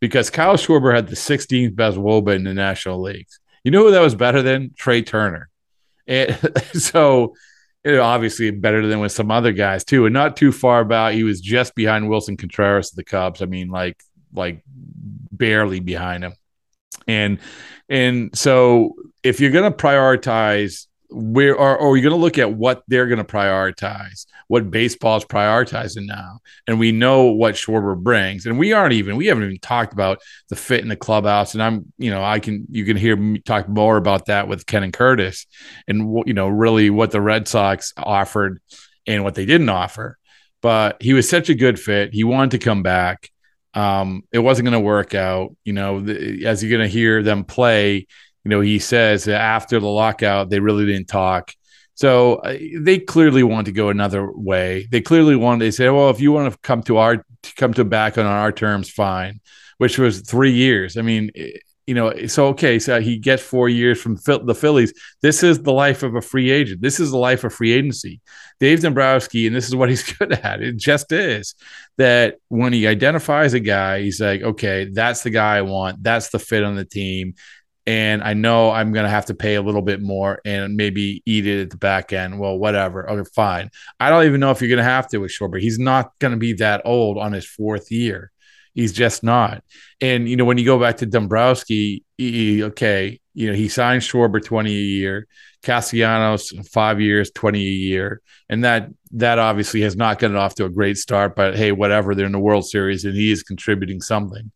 Because 0.00 0.30
Kyle 0.30 0.56
Schwarber 0.56 0.94
had 0.94 1.08
the 1.08 1.16
16th 1.16 1.74
best 1.74 1.96
WOBA 1.96 2.36
in 2.36 2.44
the 2.44 2.54
National 2.54 3.00
Leagues. 3.00 3.40
You 3.64 3.70
know 3.70 3.84
who 3.84 3.90
that 3.90 4.00
was 4.00 4.14
better 4.14 4.42
than? 4.42 4.72
Trea 4.76 5.02
Turner. 5.02 5.48
And 6.06 6.38
so 6.72 7.34
know, 7.96 8.02
obviously 8.02 8.50
better 8.50 8.86
than 8.86 9.00
with 9.00 9.12
some 9.12 9.30
other 9.30 9.52
guys 9.52 9.84
too, 9.84 10.06
and 10.06 10.12
not 10.12 10.36
too 10.36 10.52
far 10.52 10.80
about. 10.80 11.14
He 11.14 11.24
was 11.24 11.40
just 11.40 11.74
behind 11.74 12.08
Willson 12.08 12.38
Contreras 12.38 12.90
of 12.90 12.96
the 12.96 13.04
Cubs. 13.04 13.42
I 13.42 13.46
mean, 13.46 13.68
like 13.68 13.96
like 14.32 14.62
barely 14.66 15.80
behind 15.80 16.24
him. 16.24 16.34
And 17.08 17.38
and 17.88 18.36
so 18.36 18.94
if 19.22 19.40
you're 19.40 19.50
going 19.50 19.70
to 19.70 19.76
prioritize 19.76 20.86
where 21.10 21.56
or, 21.56 21.76
or 21.76 21.96
you're 21.96 22.10
going 22.10 22.18
to 22.18 22.22
look 22.22 22.38
at 22.38 22.52
what 22.52 22.82
they're 22.86 23.06
going 23.06 23.18
to 23.18 23.24
prioritize, 23.24 24.26
what 24.48 24.70
baseball's 24.70 25.24
prioritizing 25.24 26.06
now, 26.06 26.40
and 26.66 26.78
we 26.78 26.92
know 26.92 27.24
what 27.24 27.54
Schwarber 27.54 27.96
brings, 27.96 28.44
and 28.44 28.58
we 28.58 28.72
aren't 28.72 28.92
even 28.92 29.16
we 29.16 29.26
haven't 29.26 29.44
even 29.44 29.58
talked 29.58 29.92
about 29.92 30.20
the 30.48 30.56
fit 30.56 30.80
in 30.80 30.88
the 30.88 30.96
clubhouse, 30.96 31.54
and 31.54 31.62
I'm 31.62 31.92
you 31.96 32.10
know 32.10 32.22
I 32.22 32.40
can 32.40 32.66
you 32.70 32.84
can 32.84 32.96
hear 32.96 33.16
me 33.16 33.38
talk 33.40 33.68
more 33.68 33.96
about 33.96 34.26
that 34.26 34.48
with 34.48 34.66
Ken 34.66 34.82
and 34.82 34.92
Curtis, 34.92 35.46
and 35.86 36.22
you 36.26 36.34
know 36.34 36.48
really 36.48 36.90
what 36.90 37.10
the 37.10 37.22
Red 37.22 37.48
Sox 37.48 37.94
offered 37.96 38.60
and 39.06 39.24
what 39.24 39.34
they 39.34 39.46
didn't 39.46 39.70
offer, 39.70 40.18
but 40.60 41.00
he 41.00 41.14
was 41.14 41.28
such 41.28 41.48
a 41.48 41.54
good 41.54 41.80
fit, 41.80 42.12
he 42.12 42.24
wanted 42.24 42.50
to 42.52 42.58
come 42.58 42.82
back. 42.82 43.30
Um, 43.74 44.22
it 44.32 44.38
wasn't 44.38 44.66
going 44.66 44.80
to 44.80 44.86
work 44.86 45.14
out, 45.14 45.54
you 45.64 45.72
know. 45.72 46.00
The, 46.00 46.46
as 46.46 46.62
you're 46.62 46.76
going 46.76 46.88
to 46.88 46.92
hear 46.92 47.22
them 47.22 47.44
play, 47.44 48.06
you 48.44 48.48
know, 48.48 48.60
he 48.60 48.78
says 48.78 49.28
after 49.28 49.78
the 49.78 49.88
lockout, 49.88 50.50
they 50.50 50.60
really 50.60 50.86
didn't 50.86 51.08
talk. 51.08 51.52
So 51.94 52.36
uh, 52.36 52.56
they 52.78 52.98
clearly 52.98 53.42
want 53.42 53.66
to 53.66 53.72
go 53.72 53.88
another 53.88 54.30
way. 54.30 54.86
They 54.90 55.00
clearly 55.00 55.36
want. 55.36 55.60
They 55.60 55.72
say, 55.72 55.88
well, 55.88 56.10
if 56.10 56.20
you 56.20 56.32
want 56.32 56.52
to 56.52 56.58
come 56.60 56.82
to 56.84 56.98
our 56.98 57.24
come 57.56 57.74
to 57.74 57.84
back 57.84 58.18
on 58.18 58.26
our 58.26 58.52
terms, 58.52 58.90
fine. 58.90 59.40
Which 59.78 59.98
was 59.98 60.20
three 60.22 60.52
years. 60.52 60.96
I 60.96 61.02
mean, 61.02 61.30
you 61.88 61.94
know, 61.94 62.26
so 62.26 62.48
okay, 62.48 62.78
so 62.78 63.00
he 63.00 63.16
gets 63.16 63.42
four 63.42 63.70
years 63.70 63.98
from 64.00 64.16
the 64.16 64.54
Phillies. 64.54 64.92
This 65.22 65.42
is 65.42 65.62
the 65.62 65.72
life 65.72 66.02
of 66.02 66.14
a 66.14 66.20
free 66.20 66.50
agent. 66.50 66.82
This 66.82 67.00
is 67.00 67.10
the 67.10 67.16
life 67.16 67.44
of 67.44 67.54
free 67.54 67.72
agency. 67.72 68.20
Dave 68.60 68.80
Dombrowski, 68.80 69.46
and 69.46 69.56
this 69.56 69.68
is 69.68 69.74
what 69.74 69.88
he's 69.88 70.12
good 70.18 70.32
at. 70.32 70.60
It 70.60 70.76
just 70.76 71.10
is 71.12 71.54
that 71.96 72.36
when 72.48 72.74
he 72.74 72.86
identifies 72.86 73.54
a 73.54 73.60
guy, 73.60 74.02
he's 74.02 74.20
like, 74.20 74.42
okay, 74.42 74.90
that's 74.92 75.22
the 75.22 75.30
guy 75.30 75.56
I 75.56 75.62
want. 75.62 76.02
That's 76.02 76.28
the 76.28 76.38
fit 76.38 76.62
on 76.62 76.76
the 76.76 76.84
team 76.84 77.34
and 77.86 78.22
I 78.22 78.34
know 78.34 78.70
I'm 78.70 78.92
going 78.92 79.04
to 79.04 79.10
have 79.10 79.24
to 79.26 79.34
pay 79.34 79.54
a 79.54 79.62
little 79.62 79.80
bit 79.80 80.02
more 80.02 80.42
and 80.44 80.76
maybe 80.76 81.22
eat 81.24 81.46
it 81.46 81.62
at 81.62 81.70
the 81.70 81.78
back 81.78 82.12
end. 82.12 82.38
Well, 82.38 82.58
whatever. 82.58 83.08
Okay, 83.08 83.30
fine. 83.34 83.70
I 83.98 84.10
don't 84.10 84.26
even 84.26 84.40
know 84.40 84.50
if 84.50 84.60
you're 84.60 84.68
going 84.68 84.76
to 84.76 84.84
have 84.84 85.08
to 85.08 85.18
with 85.18 85.30
Schwarber. 85.30 85.58
He's 85.58 85.78
not 85.78 86.12
going 86.18 86.32
to 86.32 86.36
be 86.36 86.52
that 86.54 86.82
old 86.84 87.16
on 87.16 87.32
his 87.32 87.46
fourth 87.46 87.90
year. 87.90 88.30
He's 88.78 88.92
just 88.92 89.24
not. 89.24 89.64
And, 90.00 90.28
you 90.28 90.36
know, 90.36 90.44
when 90.44 90.56
you 90.56 90.64
go 90.64 90.78
back 90.78 90.98
to 90.98 91.06
Dombrowski, 91.06 92.04
he, 92.16 92.62
okay, 92.62 93.18
you 93.34 93.48
know, 93.48 93.52
he 93.52 93.68
signed 93.68 94.02
Schwarber 94.02 94.40
20 94.40 94.70
a 94.70 94.72
year, 94.72 95.26
Castellanos 95.64 96.52
five 96.70 97.00
years, 97.00 97.32
20 97.32 97.58
a 97.58 97.62
year. 97.62 98.22
And 98.48 98.62
that, 98.62 98.88
that 99.14 99.40
obviously 99.40 99.80
has 99.80 99.96
not 99.96 100.20
gotten 100.20 100.36
off 100.36 100.54
to 100.54 100.64
a 100.64 100.70
great 100.70 100.96
start, 100.96 101.34
but 101.34 101.56
hey, 101.56 101.72
whatever, 101.72 102.14
they're 102.14 102.26
in 102.26 102.30
the 102.30 102.38
World 102.38 102.68
Series 102.68 103.04
and 103.04 103.16
he 103.16 103.32
is 103.32 103.42
contributing 103.42 104.00
something. 104.00 104.52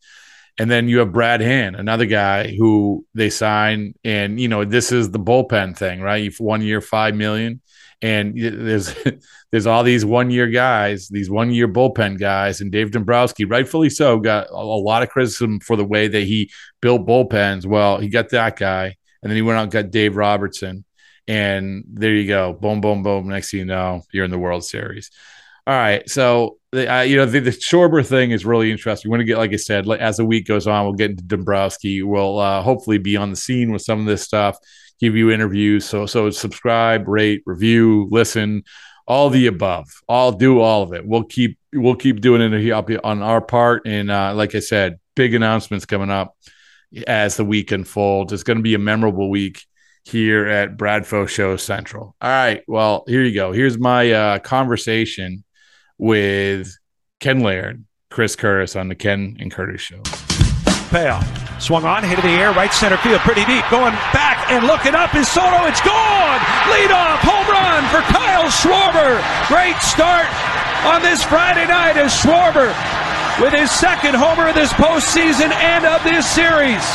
And 0.57 0.71
then 0.71 0.87
you 0.87 0.99
have 0.99 1.11
Brad 1.11 1.41
Hand, 1.41 1.75
another 1.75 2.05
guy 2.05 2.55
who 2.55 3.05
they 3.13 3.29
sign, 3.29 3.93
and 4.05 4.39
you 4.39 4.47
know 4.47 4.63
this 4.63 4.93
is 4.93 5.11
the 5.11 5.19
bullpen 5.19 5.75
thing, 5.75 5.99
right? 5.99 6.31
One 6.37 6.61
year, 6.61 6.79
five 6.79 7.13
million, 7.15 7.59
and 8.03 8.37
there's 8.37 8.93
there's 9.51 9.65
all 9.65 9.81
these 9.81 10.05
one 10.05 10.29
year 10.29 10.47
guys, 10.47 11.07
these 11.07 11.29
one 11.29 11.49
year 11.49 11.67
bullpen 11.67 12.19
guys, 12.19 12.61
and 12.61 12.71
Dave 12.71 12.91
Dombrowski, 12.91 13.45
rightfully 13.45 13.89
so, 13.89 14.19
got 14.19 14.47
a, 14.47 14.55
a 14.55 14.83
lot 14.83 15.01
of 15.01 15.09
criticism 15.09 15.59
for 15.61 15.75
the 15.75 15.85
way 15.85 16.07
that 16.07 16.23
he 16.23 16.51
built 16.81 17.07
bullpens. 17.07 17.65
Well, 17.65 17.97
he 17.97 18.09
got 18.09 18.29
that 18.29 18.57
guy, 18.57 18.95
and 19.23 19.31
then 19.31 19.35
he 19.35 19.41
went 19.41 19.57
out 19.57 19.63
and 19.63 19.71
got 19.71 19.89
Dave 19.89 20.17
Robertson, 20.17 20.83
and 21.27 21.85
there 21.87 22.13
you 22.13 22.27
go, 22.27 22.53
boom, 22.53 22.81
boom, 22.81 23.01
boom. 23.01 23.29
Next 23.29 23.51
thing 23.51 23.61
you 23.61 23.65
know, 23.65 24.03
you're 24.11 24.25
in 24.25 24.31
the 24.31 24.37
World 24.37 24.65
Series. 24.65 25.09
All 25.65 25.73
right, 25.73 26.07
so 26.09 26.57
uh, 26.73 27.05
you 27.07 27.15
know 27.15 27.25
the, 27.25 27.39
the 27.39 27.51
Schwarber 27.51 28.05
thing 28.05 28.31
is 28.31 28.45
really 28.45 28.69
interesting. 28.69 29.09
We're 29.09 29.19
to 29.19 29.23
get, 29.23 29.37
like 29.37 29.53
I 29.53 29.55
said, 29.55 29.89
as 29.89 30.17
the 30.17 30.25
week 30.25 30.45
goes 30.45 30.67
on, 30.67 30.83
we'll 30.83 30.93
get 30.93 31.11
into 31.11 31.23
Dombrowski. 31.23 32.03
We'll 32.03 32.37
uh, 32.37 32.61
hopefully 32.61 32.97
be 32.97 33.15
on 33.15 33.29
the 33.29 33.37
scene 33.37 33.71
with 33.71 33.81
some 33.81 34.01
of 34.01 34.05
this 34.07 34.23
stuff, 34.23 34.57
give 35.03 35.15
you 35.17 35.31
interviews. 35.31 35.85
So 35.85 36.05
so 36.05 36.29
subscribe, 36.29 37.07
rate, 37.07 37.43
review, 37.45 38.07
listen, 38.09 38.63
all 39.05 39.29
the 39.29 39.47
above. 39.47 39.85
I'll 40.07 40.31
do 40.31 40.61
all 40.61 40.81
of 40.83 40.93
it. 40.93 41.05
We'll 41.05 41.25
keep 41.25 41.57
we'll 41.73 41.95
keep 41.95 42.21
doing 42.21 42.41
it 42.41 43.03
on 43.03 43.21
our 43.21 43.41
part. 43.41 43.85
And 43.85 44.09
uh, 44.09 44.33
like 44.33 44.55
I 44.55 44.59
said, 44.59 44.99
big 45.15 45.33
announcements 45.33 45.85
coming 45.85 46.09
up 46.09 46.37
as 47.05 47.35
the 47.35 47.45
week 47.45 47.71
unfolds. 47.71 48.31
It's 48.31 48.43
going 48.43 48.57
to 48.57 48.63
be 48.63 48.75
a 48.75 48.79
memorable 48.79 49.29
week 49.29 49.65
here 50.05 50.47
at 50.47 50.77
Bradfo 50.77 51.27
Show 51.27 51.57
Central. 51.57 52.15
All 52.21 52.29
right. 52.29 52.63
Well, 52.67 53.03
here 53.07 53.23
you 53.23 53.33
go. 53.33 53.51
Here's 53.51 53.77
my 53.77 54.11
uh, 54.11 54.39
conversation 54.39 55.43
with 55.97 56.77
Ken 57.19 57.41
Laird, 57.41 57.83
Chris 58.09 58.35
Curtis 58.35 58.75
on 58.75 58.87
the 58.87 58.95
Ken 58.95 59.37
and 59.39 59.51
Curtis 59.51 59.81
Show. 59.81 60.01
Payoff. 60.93 61.25
Swung 61.57 61.85
on, 61.85 62.03
hit 62.03 62.21
in 62.21 62.25
the 62.25 62.37
air, 62.37 62.53
right 62.53 62.71
center 62.71 62.97
field, 62.97 63.17
pretty 63.25 63.41
deep. 63.45 63.65
Going 63.73 63.97
back 64.13 64.45
and 64.53 64.67
looking 64.69 64.93
up 64.93 65.15
is 65.17 65.25
Soto. 65.25 65.65
It's 65.65 65.81
gone. 65.81 66.39
Lead 66.69 66.93
off 66.93 67.17
home 67.25 67.49
run 67.49 67.81
for 67.89 68.05
Kyle 68.13 68.45
Schwarber. 68.53 69.17
Great 69.49 69.73
start 69.81 70.29
on 70.85 71.01
this 71.01 71.23
Friday 71.23 71.65
night 71.65 71.97
as 71.97 72.13
Schwarber 72.13 72.69
with 73.41 73.57
his 73.57 73.71
second 73.71 74.13
homer 74.13 74.49
of 74.49 74.53
this 74.53 74.71
postseason 74.73 75.49
and 75.49 75.83
of 75.83 76.03
this 76.03 76.29
series. 76.29 76.85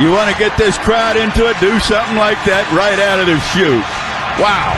You 0.00 0.08
want 0.08 0.32
to 0.32 0.38
get 0.40 0.56
this 0.56 0.78
crowd 0.78 1.18
into 1.18 1.44
it, 1.44 1.60
do 1.60 1.78
something 1.80 2.16
like 2.16 2.40
that 2.48 2.64
right 2.72 2.96
out 2.96 3.20
of 3.20 3.28
the 3.28 3.36
chute. 3.52 3.84
Wow. 4.40 4.72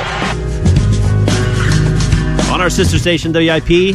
On 2.52 2.61
our 2.61 2.70
sister 2.70 2.99
station, 2.99 3.32
WIP, 3.32 3.94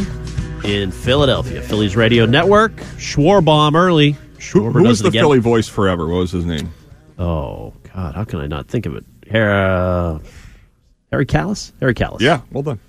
in 0.64 0.90
Philadelphia, 0.90 1.60
Phillies 1.60 1.94
Radio 1.94 2.24
Network, 2.24 2.72
Schwarbomb 2.96 3.74
early. 3.74 4.16
Who, 4.50 4.70
who 4.70 4.82
was 4.82 5.00
the 5.00 5.08
again. 5.08 5.22
Philly 5.22 5.38
voice 5.38 5.68
forever? 5.68 6.06
What 6.08 6.18
was 6.18 6.32
his 6.32 6.44
name? 6.44 6.72
Oh, 7.18 7.72
God, 7.94 8.14
how 8.14 8.24
can 8.24 8.40
I 8.40 8.46
not 8.46 8.68
think 8.68 8.86
of 8.86 8.96
it? 8.96 9.04
Uh, 9.34 10.18
Harry 11.10 11.26
Kalas? 11.26 11.72
Harry 11.80 11.94
Kalas. 11.94 12.20
Yeah, 12.20 12.40
well 12.50 12.62
done. 12.62 12.80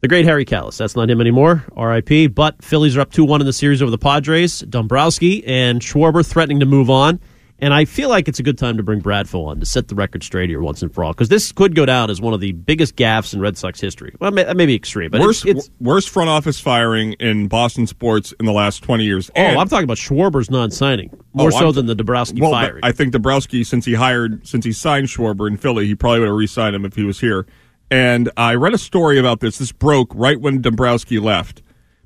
The 0.00 0.08
great 0.08 0.24
Harry 0.24 0.44
Kalas. 0.44 0.76
That's 0.76 0.96
not 0.96 1.08
him 1.08 1.20
anymore. 1.20 1.64
R.I.P. 1.76 2.26
But 2.26 2.62
Phillies 2.64 2.96
are 2.96 3.00
up 3.02 3.12
2 3.12 3.24
1 3.24 3.40
in 3.40 3.46
the 3.46 3.52
series 3.52 3.80
over 3.80 3.90
the 3.90 3.98
Padres. 3.98 4.58
Dombrowski 4.60 5.44
and 5.46 5.80
Schwarber 5.80 6.26
threatening 6.26 6.58
to 6.60 6.66
move 6.66 6.90
on. 6.90 7.20
And 7.62 7.72
I 7.72 7.84
feel 7.84 8.08
like 8.08 8.26
it's 8.26 8.40
a 8.40 8.42
good 8.42 8.58
time 8.58 8.76
to 8.76 8.82
bring 8.82 9.00
Bradfo 9.00 9.46
on 9.46 9.60
to 9.60 9.66
set 9.66 9.86
the 9.86 9.94
record 9.94 10.24
straight 10.24 10.50
here 10.50 10.60
once 10.60 10.82
and 10.82 10.92
for 10.92 11.04
all, 11.04 11.12
because 11.12 11.28
this 11.28 11.52
could 11.52 11.76
go 11.76 11.86
down 11.86 12.10
as 12.10 12.20
one 12.20 12.34
of 12.34 12.40
the 12.40 12.50
biggest 12.50 12.96
gaffes 12.96 13.32
in 13.32 13.40
Red 13.40 13.56
Sox 13.56 13.80
history. 13.80 14.12
Well, 14.18 14.32
that 14.32 14.56
may 14.56 14.66
be 14.66 14.74
extreme, 14.74 15.12
but 15.12 15.20
worst, 15.20 15.46
it's, 15.46 15.68
it's, 15.68 15.80
worst 15.80 16.10
front 16.10 16.28
office 16.28 16.58
firing 16.58 17.12
in 17.14 17.46
Boston 17.46 17.86
sports 17.86 18.34
in 18.40 18.46
the 18.46 18.52
last 18.52 18.82
twenty 18.82 19.04
years. 19.04 19.30
Oh, 19.30 19.40
and, 19.40 19.56
oh, 19.56 19.60
I'm 19.60 19.68
talking 19.68 19.84
about 19.84 19.98
Schwarber's 19.98 20.50
non-signing 20.50 21.10
oh, 21.12 21.24
more 21.34 21.46
oh, 21.46 21.50
so 21.50 21.68
I'm, 21.68 21.74
than 21.74 21.86
the 21.86 21.94
Dombrowski 21.94 22.40
well, 22.40 22.50
firing. 22.50 22.80
I 22.82 22.90
think 22.90 23.12
Dombrowski, 23.12 23.62
since 23.62 23.84
he 23.84 23.94
hired, 23.94 24.44
since 24.44 24.64
he 24.64 24.72
signed 24.72 25.06
Schwarber 25.06 25.46
in 25.46 25.56
Philly, 25.56 25.86
he 25.86 25.94
probably 25.94 26.18
would 26.18 26.28
have 26.30 26.36
re-signed 26.36 26.74
him 26.74 26.84
if 26.84 26.96
he 26.96 27.04
was 27.04 27.20
here. 27.20 27.46
And 27.92 28.28
I 28.36 28.56
read 28.56 28.74
a 28.74 28.78
story 28.78 29.20
about 29.20 29.38
this. 29.38 29.58
This 29.58 29.70
broke 29.70 30.12
right 30.16 30.40
when 30.40 30.62
Dombrowski 30.62 31.20
left. 31.20 31.62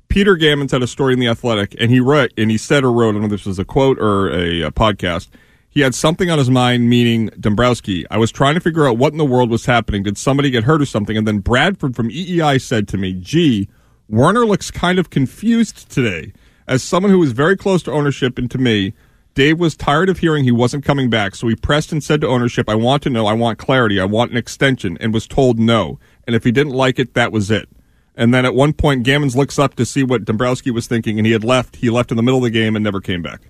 Peter 0.07 0.37
Gammons 0.37 0.69
had 0.69 0.83
a 0.83 0.87
story 0.87 1.13
in 1.13 1.19
the 1.19 1.27
Athletic, 1.27 1.75
and 1.79 1.89
he 1.89 1.99
wrote 1.99 2.31
and 2.37 2.51
he 2.51 2.59
said 2.59 2.83
or 2.83 2.91
wrote. 2.91 3.09
I 3.09 3.11
don't 3.13 3.21
know 3.21 3.25
if 3.25 3.31
this 3.31 3.45
was 3.47 3.57
a 3.57 3.65
quote 3.65 3.97
or 3.97 4.29
a, 4.29 4.61
a 4.61 4.71
podcast 4.71 5.29
he 5.77 5.83
had 5.83 5.93
something 5.93 6.31
on 6.31 6.39
his 6.39 6.49
mind, 6.49 6.89
meaning 6.89 7.27
Dombrowski. 7.39 8.03
I 8.09 8.17
was 8.17 8.31
trying 8.31 8.55
to 8.55 8.59
figure 8.59 8.87
out 8.87 8.97
what 8.97 9.11
in 9.11 9.19
the 9.19 9.25
world 9.25 9.51
was 9.51 9.67
happening. 9.67 10.01
Did 10.01 10.17
somebody 10.17 10.49
get 10.49 10.63
hurt 10.63 10.81
or 10.81 10.87
something? 10.87 11.15
And 11.15 11.27
then 11.27 11.37
Bradford 11.37 11.95
from 11.95 12.09
EEI 12.09 12.59
said 12.59 12.87
to 12.87 12.97
me, 12.97 13.13
gee, 13.13 13.69
Werner 14.09 14.43
looks 14.43 14.71
kind 14.71 14.97
of 14.97 15.11
confused 15.11 15.91
today. 15.91 16.33
As 16.67 16.81
someone 16.81 17.11
who 17.11 17.19
was 17.19 17.31
very 17.31 17.55
close 17.55 17.83
to 17.83 17.91
ownership 17.91 18.39
and 18.39 18.49
to 18.49 18.57
me, 18.57 18.95
Dave 19.35 19.59
was 19.59 19.77
tired 19.77 20.09
of 20.09 20.17
hearing 20.17 20.45
he 20.45 20.51
wasn't 20.51 20.83
coming 20.83 21.11
back, 21.11 21.35
so 21.35 21.47
he 21.47 21.55
pressed 21.55 21.91
and 21.91 22.03
said 22.03 22.21
to 22.21 22.27
ownership, 22.27 22.67
I 22.67 22.73
want 22.73 23.03
to 23.03 23.11
know, 23.11 23.27
I 23.27 23.33
want 23.33 23.59
clarity, 23.59 23.99
I 23.99 24.05
want 24.05 24.31
an 24.31 24.37
extension, 24.37 24.97
and 24.99 25.13
was 25.13 25.27
told 25.27 25.59
no. 25.59 25.99
And 26.25 26.35
if 26.35 26.43
he 26.43 26.51
didn't 26.51 26.73
like 26.73 26.97
it, 26.97 27.13
that 27.13 27.31
was 27.31 27.51
it. 27.51 27.69
And 28.15 28.33
then 28.33 28.45
at 28.45 28.55
one 28.55 28.73
point, 28.73 29.05
Gammons 29.05 29.35
looks 29.35 29.59
up 29.59 29.75
to 29.75 29.85
see 29.85 30.01
what 30.01 30.25
Dombrowski 30.25 30.71
was 30.71 30.87
thinking, 30.87 31.19
and 31.19 31.27
he 31.27 31.33
had 31.33 31.43
left. 31.43 31.75
He 31.75 31.91
left 31.91 32.09
in 32.09 32.17
the 32.17 32.23
middle 32.23 32.39
of 32.39 32.45
the 32.45 32.49
game 32.49 32.75
and 32.75 32.83
never 32.83 32.99
came 32.99 33.21
back. 33.21 33.41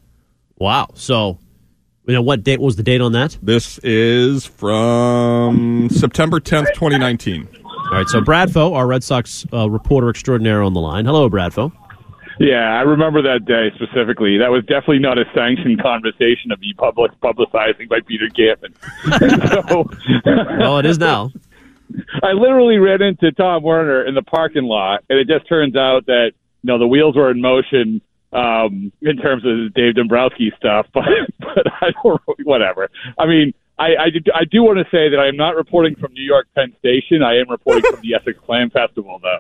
Wow. 0.57 0.89
So 0.93 1.39
you 2.07 2.13
know, 2.13 2.21
what 2.21 2.43
date 2.43 2.61
was 2.61 2.77
the 2.77 2.83
date 2.83 3.01
on 3.01 3.11
that? 3.11 3.37
This 3.41 3.79
is 3.79 4.45
from 4.45 5.89
September 5.89 6.39
10th, 6.39 6.73
2019. 6.73 7.47
All 7.65 7.91
right, 7.91 8.07
so 8.07 8.21
Bradfo, 8.21 8.73
our 8.73 8.87
Red 8.87 9.03
Sox 9.03 9.45
uh, 9.51 9.69
reporter 9.69 10.09
extraordinaire 10.09 10.63
on 10.63 10.73
the 10.73 10.79
line. 10.79 11.05
Hello, 11.05 11.29
Bradfo. 11.29 11.71
Yeah, 12.39 12.77
I 12.77 12.81
remember 12.81 13.21
that 13.23 13.45
day 13.45 13.71
specifically. 13.75 14.37
That 14.37 14.51
was 14.51 14.63
definitely 14.65 14.99
not 14.99 15.17
a 15.17 15.25
sanctioned 15.33 15.81
conversation 15.81 16.51
of 16.51 16.59
me 16.59 16.73
public 16.77 17.11
publicizing 17.19 17.89
by 17.89 17.99
Peter 18.05 18.29
Gammon. 18.33 18.73
so, 19.67 19.89
well, 20.59 20.77
it 20.77 20.85
is 20.85 20.97
now. 20.97 21.31
I 22.21 22.33
literally 22.33 22.77
ran 22.77 23.01
into 23.01 23.31
Tom 23.31 23.63
Werner 23.63 24.05
in 24.05 24.13
the 24.13 24.21
parking 24.21 24.63
lot, 24.63 25.03
and 25.09 25.17
it 25.17 25.27
just 25.27 25.47
turns 25.49 25.75
out 25.75 26.05
that 26.05 26.31
you 26.61 26.67
know 26.67 26.77
the 26.77 26.87
wheels 26.87 27.15
were 27.15 27.31
in 27.31 27.41
motion 27.41 28.01
um, 28.33 28.91
in 29.01 29.17
terms 29.17 29.43
of 29.45 29.73
Dave 29.73 29.95
Dombrowski 29.95 30.51
stuff, 30.57 30.87
but 30.93 31.03
but 31.39 31.65
I 31.81 31.91
don't 32.03 32.21
whatever. 32.43 32.89
I 33.17 33.25
mean, 33.25 33.53
I, 33.79 34.05
I, 34.05 34.09
do, 34.09 34.19
I 34.33 34.43
do 34.43 34.63
want 34.63 34.79
to 34.79 34.85
say 34.85 35.07
that 35.09 35.19
I 35.19 35.27
am 35.27 35.37
not 35.37 35.55
reporting 35.55 35.95
from 35.95 36.11
New 36.13 36.23
York 36.23 36.47
Penn 36.55 36.73
Station. 36.79 37.21
I 37.21 37.37
am 37.37 37.47
reporting 37.47 37.83
from 37.91 38.01
the 38.01 38.15
Essex 38.15 38.39
Clam 38.43 38.71
Festival, 38.71 39.19
though. 39.21 39.39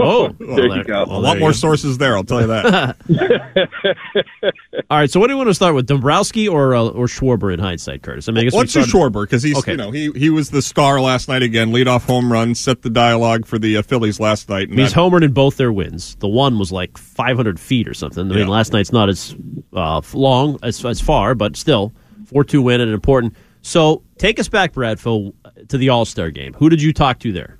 oh, 0.00 0.34
well, 0.38 0.56
there 0.56 0.68
you 0.68 0.84
go. 0.84 1.02
A 1.02 1.04
lot 1.04 1.38
more 1.38 1.52
sources 1.52 1.98
there, 1.98 2.16
I'll 2.16 2.24
tell 2.24 2.40
you 2.40 2.46
that. 2.46 2.96
All 4.90 4.98
right, 4.98 5.10
so 5.10 5.20
what 5.20 5.26
do 5.26 5.34
you 5.34 5.36
want 5.36 5.48
to 5.48 5.54
start 5.54 5.74
with, 5.74 5.86
Dombrowski 5.86 6.48
or 6.48 6.74
uh, 6.74 6.88
or 6.88 7.06
Schwarber 7.06 7.52
in 7.52 7.60
hindsight, 7.60 8.02
Curtis? 8.02 8.26
I 8.26 8.32
mean, 8.32 8.40
I 8.40 8.44
guess 8.44 8.54
let's 8.54 8.72
do 8.72 8.80
Schwarber 8.80 9.24
because 9.24 9.42
he's 9.42 9.58
okay. 9.58 9.72
you 9.72 9.76
know 9.76 9.90
he 9.90 10.12
he 10.12 10.30
was 10.30 10.50
the 10.50 10.62
star 10.62 10.98
last 10.98 11.28
night 11.28 11.42
again, 11.42 11.70
lead 11.70 11.88
off 11.88 12.06
home 12.06 12.32
run, 12.32 12.54
set 12.54 12.80
the 12.80 12.90
dialogue 12.90 13.44
for 13.44 13.58
the 13.58 13.76
uh, 13.76 13.82
Phillies 13.82 14.18
last 14.18 14.48
night. 14.48 14.70
he's 14.70 14.94
that, 14.94 14.98
homered 14.98 15.22
in 15.22 15.32
both 15.32 15.58
their 15.58 15.72
wins. 15.72 16.14
The 16.16 16.28
one 16.28 16.58
was 16.58 16.72
like 16.72 16.96
500 16.96 17.60
feet 17.60 17.86
or 17.86 17.94
something. 17.94 18.32
I 18.32 18.34
mean, 18.34 18.48
last 18.48 18.72
night's 18.72 18.92
not 18.92 19.10
as 19.10 19.36
uh, 19.74 20.00
long 20.14 20.58
as 20.62 20.82
as 20.86 21.02
far, 21.02 21.34
but 21.34 21.54
still 21.54 21.92
four 22.24 22.44
two 22.44 22.62
win 22.62 22.80
and 22.80 22.88
an 22.88 22.94
important. 22.94 23.36
So 23.62 24.02
take 24.18 24.38
us 24.38 24.48
back, 24.48 24.72
Bradfo, 24.72 25.32
to 25.68 25.78
the 25.78 25.88
All 25.88 26.04
Star 26.04 26.30
game. 26.30 26.54
Who 26.54 26.68
did 26.68 26.82
you 26.82 26.92
talk 26.92 27.18
to 27.20 27.32
there? 27.32 27.58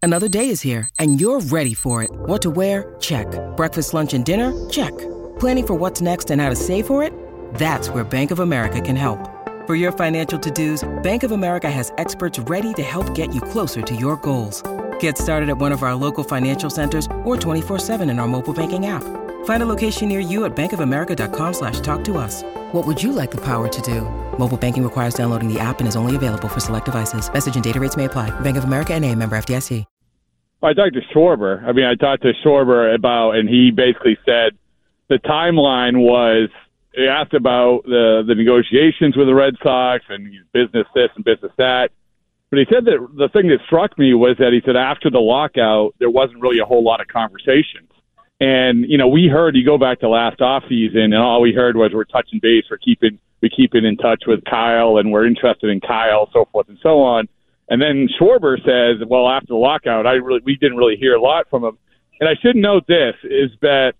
Another 0.00 0.28
day 0.28 0.48
is 0.48 0.60
here, 0.60 0.88
and 0.98 1.20
you're 1.20 1.40
ready 1.40 1.74
for 1.74 2.04
it. 2.04 2.10
What 2.12 2.40
to 2.42 2.50
wear? 2.50 2.94
Check. 3.00 3.26
Breakfast, 3.56 3.94
lunch, 3.94 4.14
and 4.14 4.24
dinner? 4.24 4.52
Check. 4.70 4.96
Planning 5.40 5.66
for 5.66 5.74
what's 5.74 6.00
next 6.00 6.30
and 6.30 6.40
how 6.40 6.48
to 6.48 6.56
save 6.56 6.86
for 6.86 7.02
it? 7.02 7.12
That's 7.54 7.90
where 7.90 8.04
Bank 8.04 8.30
of 8.30 8.38
America 8.38 8.80
can 8.80 8.94
help. 8.96 9.18
For 9.66 9.74
your 9.74 9.92
financial 9.92 10.38
to 10.38 10.50
dos, 10.50 10.88
Bank 11.02 11.24
of 11.24 11.32
America 11.32 11.70
has 11.70 11.92
experts 11.98 12.38
ready 12.38 12.72
to 12.74 12.82
help 12.82 13.12
get 13.14 13.34
you 13.34 13.40
closer 13.40 13.82
to 13.82 13.94
your 13.94 14.16
goals. 14.16 14.62
Get 15.00 15.18
started 15.18 15.48
at 15.48 15.58
one 15.58 15.72
of 15.72 15.82
our 15.82 15.94
local 15.94 16.24
financial 16.24 16.70
centers 16.70 17.06
or 17.24 17.36
24-7 17.36 18.08
in 18.08 18.18
our 18.18 18.28
mobile 18.28 18.54
banking 18.54 18.86
app. 18.86 19.02
Find 19.44 19.62
a 19.62 19.66
location 19.66 20.08
near 20.08 20.20
you 20.20 20.44
at 20.44 20.54
bankofamerica.com 20.54 21.52
slash 21.52 21.80
talk 21.80 22.04
to 22.04 22.16
us. 22.16 22.42
What 22.72 22.86
would 22.86 23.02
you 23.02 23.12
like 23.12 23.30
the 23.30 23.42
power 23.44 23.68
to 23.68 23.82
do? 23.82 24.02
Mobile 24.38 24.56
banking 24.56 24.84
requires 24.84 25.14
downloading 25.14 25.52
the 25.52 25.58
app 25.58 25.80
and 25.80 25.88
is 25.88 25.96
only 25.96 26.16
available 26.16 26.48
for 26.48 26.60
select 26.60 26.84
devices. 26.84 27.32
Message 27.32 27.56
and 27.56 27.64
data 27.64 27.80
rates 27.80 27.96
may 27.96 28.04
apply. 28.06 28.30
Bank 28.40 28.56
of 28.56 28.64
America 28.64 28.94
and 28.94 29.04
a 29.04 29.14
member 29.14 29.36
FDIC. 29.36 29.84
I 30.60 30.74
talked 30.74 30.94
to 30.94 31.00
Schwarber. 31.14 31.62
I 31.64 31.72
mean, 31.72 31.84
I 31.84 31.94
talked 31.94 32.22
to 32.22 32.32
Schwarber 32.44 32.92
about, 32.92 33.36
and 33.36 33.48
he 33.48 33.70
basically 33.70 34.18
said 34.26 34.58
the 35.08 35.18
timeline 35.18 35.98
was 35.98 36.48
he 36.94 37.06
asked 37.06 37.32
about 37.32 37.84
the 37.84 38.24
the 38.26 38.34
negotiations 38.34 39.16
with 39.16 39.28
the 39.28 39.34
Red 39.34 39.54
Sox 39.62 40.04
and 40.08 40.26
business 40.52 40.86
this 40.94 41.10
and 41.14 41.24
business 41.24 41.52
that. 41.58 41.90
But 42.50 42.58
he 42.58 42.66
said 42.68 42.86
that 42.86 43.06
the 43.16 43.28
thing 43.28 43.48
that 43.48 43.60
struck 43.66 43.96
me 43.98 44.14
was 44.14 44.36
that 44.38 44.52
he 44.52 44.60
said 44.64 44.74
after 44.74 45.10
the 45.10 45.20
lockout, 45.20 45.94
there 46.00 46.10
wasn't 46.10 46.40
really 46.40 46.58
a 46.58 46.64
whole 46.64 46.82
lot 46.82 47.00
of 47.00 47.06
conversations. 47.06 47.87
And 48.40 48.84
you 48.88 48.98
know, 48.98 49.08
we 49.08 49.28
heard 49.28 49.56
you 49.56 49.64
go 49.64 49.78
back 49.78 50.00
to 50.00 50.08
last 50.08 50.40
off 50.40 50.62
season, 50.68 51.12
and 51.12 51.16
all 51.16 51.40
we 51.40 51.52
heard 51.52 51.76
was 51.76 51.90
we're 51.92 52.04
touching 52.04 52.38
base, 52.40 52.64
we're 52.70 52.78
keeping 52.78 53.18
we 53.40 53.50
keeping 53.50 53.84
in 53.84 53.96
touch 53.96 54.24
with 54.26 54.44
Kyle, 54.44 54.98
and 54.98 55.10
we're 55.12 55.26
interested 55.26 55.70
in 55.70 55.80
Kyle, 55.80 56.28
so 56.32 56.46
forth 56.50 56.68
and 56.68 56.78
so 56.82 57.00
on. 57.00 57.28
And 57.68 57.82
then 57.82 58.08
Schwarber 58.18 58.56
says, 58.58 59.06
well, 59.06 59.28
after 59.28 59.48
the 59.48 59.56
lockout, 59.56 60.06
I 60.06 60.12
really 60.12 60.40
we 60.44 60.56
didn't 60.56 60.76
really 60.76 60.96
hear 60.96 61.14
a 61.14 61.20
lot 61.20 61.46
from 61.50 61.64
him. 61.64 61.78
And 62.20 62.28
I 62.28 62.34
should 62.40 62.56
note 62.56 62.86
this 62.86 63.14
is 63.24 63.50
that 63.60 63.92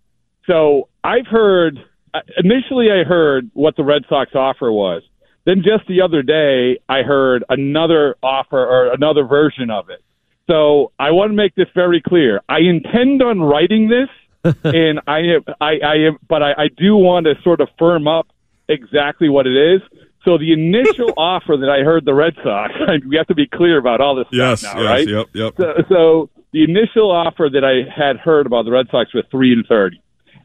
so 0.47 0.89
I've 1.05 1.27
heard 1.27 1.79
uh, 2.15 2.21
initially 2.43 2.91
I 2.91 3.05
heard 3.05 3.51
what 3.55 3.77
the 3.77 3.85
Red 3.85 4.03
Sox 4.09 4.33
offer 4.35 4.73
was. 4.73 5.03
Then 5.45 5.63
just 5.65 5.87
the 5.89 6.03
other 6.03 6.23
day 6.23 6.79
I 6.89 7.03
heard 7.03 7.45
another 7.49 8.17
offer 8.23 8.59
or 8.59 8.93
another 8.93 9.25
version 9.25 9.71
of 9.71 9.91
it. 9.91 10.03
So 10.49 10.93
I 10.99 11.11
want 11.11 11.31
to 11.31 11.37
make 11.37 11.55
this 11.55 11.69
very 11.75 12.01
clear. 12.01 12.41
I 12.49 12.59
intend 12.61 13.23
on 13.23 13.41
writing 13.41 13.89
this, 13.89 14.09
and 14.65 15.01
I 15.07 15.19
am, 15.19 15.45
I, 15.61 15.79
I 15.85 15.95
am, 16.07 16.19
but 16.29 16.43
I, 16.43 16.53
I 16.53 16.69
do 16.77 16.97
want 16.97 17.27
to 17.27 17.35
sort 17.43 17.61
of 17.61 17.69
firm 17.79 18.07
up 18.07 18.29
exactly 18.69 19.29
what 19.29 19.47
it 19.47 19.57
is. 19.57 19.81
So 20.25 20.37
the 20.39 20.53
initial 20.53 21.13
offer 21.17 21.57
that 21.57 21.71
I 21.71 21.85
heard 21.85 22.05
the 22.05 22.15
Red 22.15 22.35
Sox, 22.43 22.73
we 23.09 23.17
have 23.17 23.27
to 23.29 23.35
be 23.35 23.47
clear 23.47 23.79
about 23.79 24.01
all 24.01 24.15
this 24.17 24.27
yes, 24.33 24.61
stuff 24.61 24.75
now, 24.75 24.83
yes, 24.83 24.91
right? 24.91 25.09
Yep, 25.09 25.27
yep. 25.35 25.55
So, 25.57 25.75
so 25.89 26.31
the 26.53 26.65
initial 26.65 27.11
offer 27.11 27.49
that 27.53 27.65
I 27.65 27.89
had 27.91 28.17
heard 28.17 28.47
about 28.47 28.65
the 28.65 28.71
Red 28.71 28.87
Sox 28.91 29.13
was 29.15 29.25
three 29.31 29.53
and 29.53 29.67
thirty, 29.67 30.01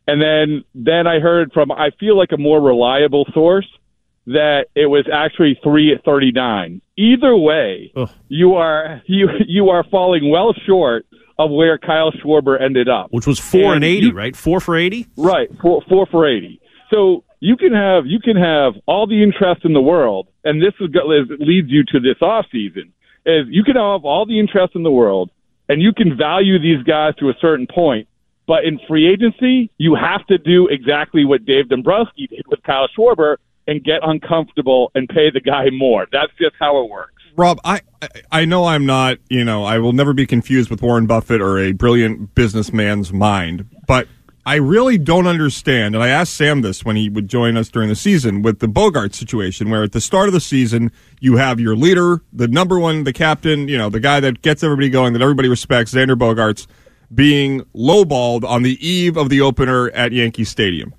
and 0.07 0.21
then 0.21 0.63
then 0.75 1.07
I 1.07 1.19
heard 1.19 1.51
from 1.53 1.71
I 1.71 1.91
feel 1.99 2.17
like 2.17 2.31
a 2.31 2.37
more 2.37 2.61
reliable 2.61 3.25
source 3.33 3.67
that 4.27 4.67
it 4.75 4.85
was 4.85 5.05
actually 5.11 5.59
three 5.63 5.93
at 5.93 6.03
thirty 6.03 6.31
nine. 6.31 6.81
Either 6.97 7.35
way, 7.35 7.91
Ugh. 7.95 8.09
you 8.27 8.55
are 8.55 9.01
you 9.05 9.29
you 9.47 9.69
are 9.69 9.83
falling 9.89 10.29
well 10.29 10.53
short 10.65 11.05
of 11.37 11.51
where 11.51 11.77
Kyle 11.77 12.11
Schwarber 12.11 12.61
ended 12.61 12.89
up, 12.89 13.07
which 13.11 13.27
was 13.27 13.39
four 13.39 13.73
and, 13.73 13.83
and 13.83 13.85
eighty, 13.85 14.07
you, 14.07 14.13
right? 14.13 14.35
Four 14.35 14.59
for 14.59 14.75
eighty, 14.75 15.07
right? 15.17 15.49
Four 15.61 15.81
four 15.89 16.05
for 16.07 16.27
eighty. 16.27 16.61
So 16.89 17.23
you 17.39 17.57
can 17.57 17.73
have 17.73 18.05
you 18.05 18.19
can 18.19 18.37
have 18.37 18.73
all 18.85 19.07
the 19.07 19.21
interest 19.21 19.65
in 19.65 19.73
the 19.73 19.81
world, 19.81 20.27
and 20.43 20.61
this 20.61 20.73
is, 20.79 20.89
is 20.89 21.39
leads 21.39 21.69
you 21.69 21.83
to 21.85 21.99
this 21.99 22.21
off 22.21 22.45
season. 22.51 22.93
Is 23.25 23.47
you 23.49 23.63
can 23.63 23.75
have 23.75 24.05
all 24.05 24.25
the 24.25 24.39
interest 24.39 24.75
in 24.75 24.83
the 24.83 24.91
world, 24.91 25.31
and 25.69 25.81
you 25.81 25.93
can 25.93 26.17
value 26.17 26.59
these 26.59 26.83
guys 26.83 27.15
to 27.15 27.29
a 27.29 27.33
certain 27.39 27.67
point, 27.67 28.07
but 28.47 28.65
in 28.65 28.79
free 28.87 29.11
agency, 29.11 29.71
you 29.77 29.95
have 29.95 30.25
to 30.27 30.37
do 30.37 30.67
exactly 30.67 31.25
what 31.25 31.45
Dave 31.45 31.69
Dombrowski 31.69 32.27
did 32.27 32.45
with 32.47 32.61
Kyle 32.63 32.87
Schwarber 32.97 33.37
and 33.65 33.83
get 33.83 33.99
uncomfortable 34.03 34.91
and 34.93 35.07
pay 35.07 35.31
the 35.31 35.39
guy 35.39 35.69
more. 35.71 36.05
That's 36.11 36.31
just 36.37 36.55
how 36.59 36.83
it 36.83 36.89
works. 36.89 37.12
Rob, 37.35 37.59
I 37.63 37.81
I 38.31 38.45
know 38.45 38.65
I'm 38.65 38.85
not, 38.85 39.17
you 39.29 39.43
know, 39.43 39.63
I 39.63 39.79
will 39.79 39.93
never 39.93 40.13
be 40.13 40.27
confused 40.27 40.69
with 40.69 40.81
Warren 40.81 41.07
Buffett 41.07 41.41
or 41.41 41.57
a 41.57 41.71
brilliant 41.71 42.35
businessman's 42.35 43.11
mind, 43.11 43.65
but 43.87 44.07
I 44.45 44.55
really 44.55 44.97
don't 44.97 45.25
understand, 45.25 45.95
and 45.95 46.03
I 46.03 46.09
asked 46.09 46.33
Sam 46.33 46.61
this 46.61 46.83
when 46.83 46.97
he 46.97 47.09
would 47.09 47.29
join 47.29 47.55
us 47.55 47.69
during 47.69 47.87
the 47.87 47.95
season 47.95 48.41
with 48.41 48.59
the 48.59 48.67
Bogart 48.67 49.15
situation, 49.15 49.69
where 49.69 49.83
at 49.83 49.93
the 49.93 50.01
start 50.01 50.27
of 50.27 50.33
the 50.33 50.41
season 50.41 50.91
you 51.21 51.37
have 51.37 51.61
your 51.61 51.77
leader, 51.77 52.21
the 52.33 52.49
number 52.49 52.77
one, 52.77 53.05
the 53.05 53.13
captain, 53.13 53.69
you 53.69 53.77
know, 53.77 53.89
the 53.89 54.01
guy 54.01 54.19
that 54.19 54.41
gets 54.41 54.61
everybody 54.61 54.89
going, 54.89 55.13
that 55.13 55.21
everybody 55.21 55.47
respects, 55.47 55.93
Xander 55.93 56.17
Bogaerts, 56.17 56.67
being 57.13 57.61
lowballed 57.73 58.43
on 58.43 58.63
the 58.63 58.85
eve 58.85 59.15
of 59.15 59.29
the 59.29 59.39
opener 59.39 59.89
at 59.91 60.11
Yankee 60.11 60.43
Stadium. 60.43 60.93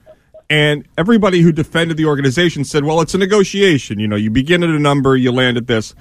And 0.48 0.88
everybody 0.96 1.40
who 1.42 1.52
defended 1.52 1.96
the 1.96 2.06
organization 2.06 2.64
said, 2.64 2.84
well, 2.84 3.00
it's 3.00 3.14
a 3.14 3.18
negotiation. 3.18 3.98
You 3.98 4.08
know, 4.08 4.16
you 4.16 4.30
begin 4.30 4.62
at 4.62 4.70
a 4.70 4.78
number, 4.78 5.16
you 5.16 5.32
land 5.32 5.56
at 5.56 5.66
this. 5.66 5.94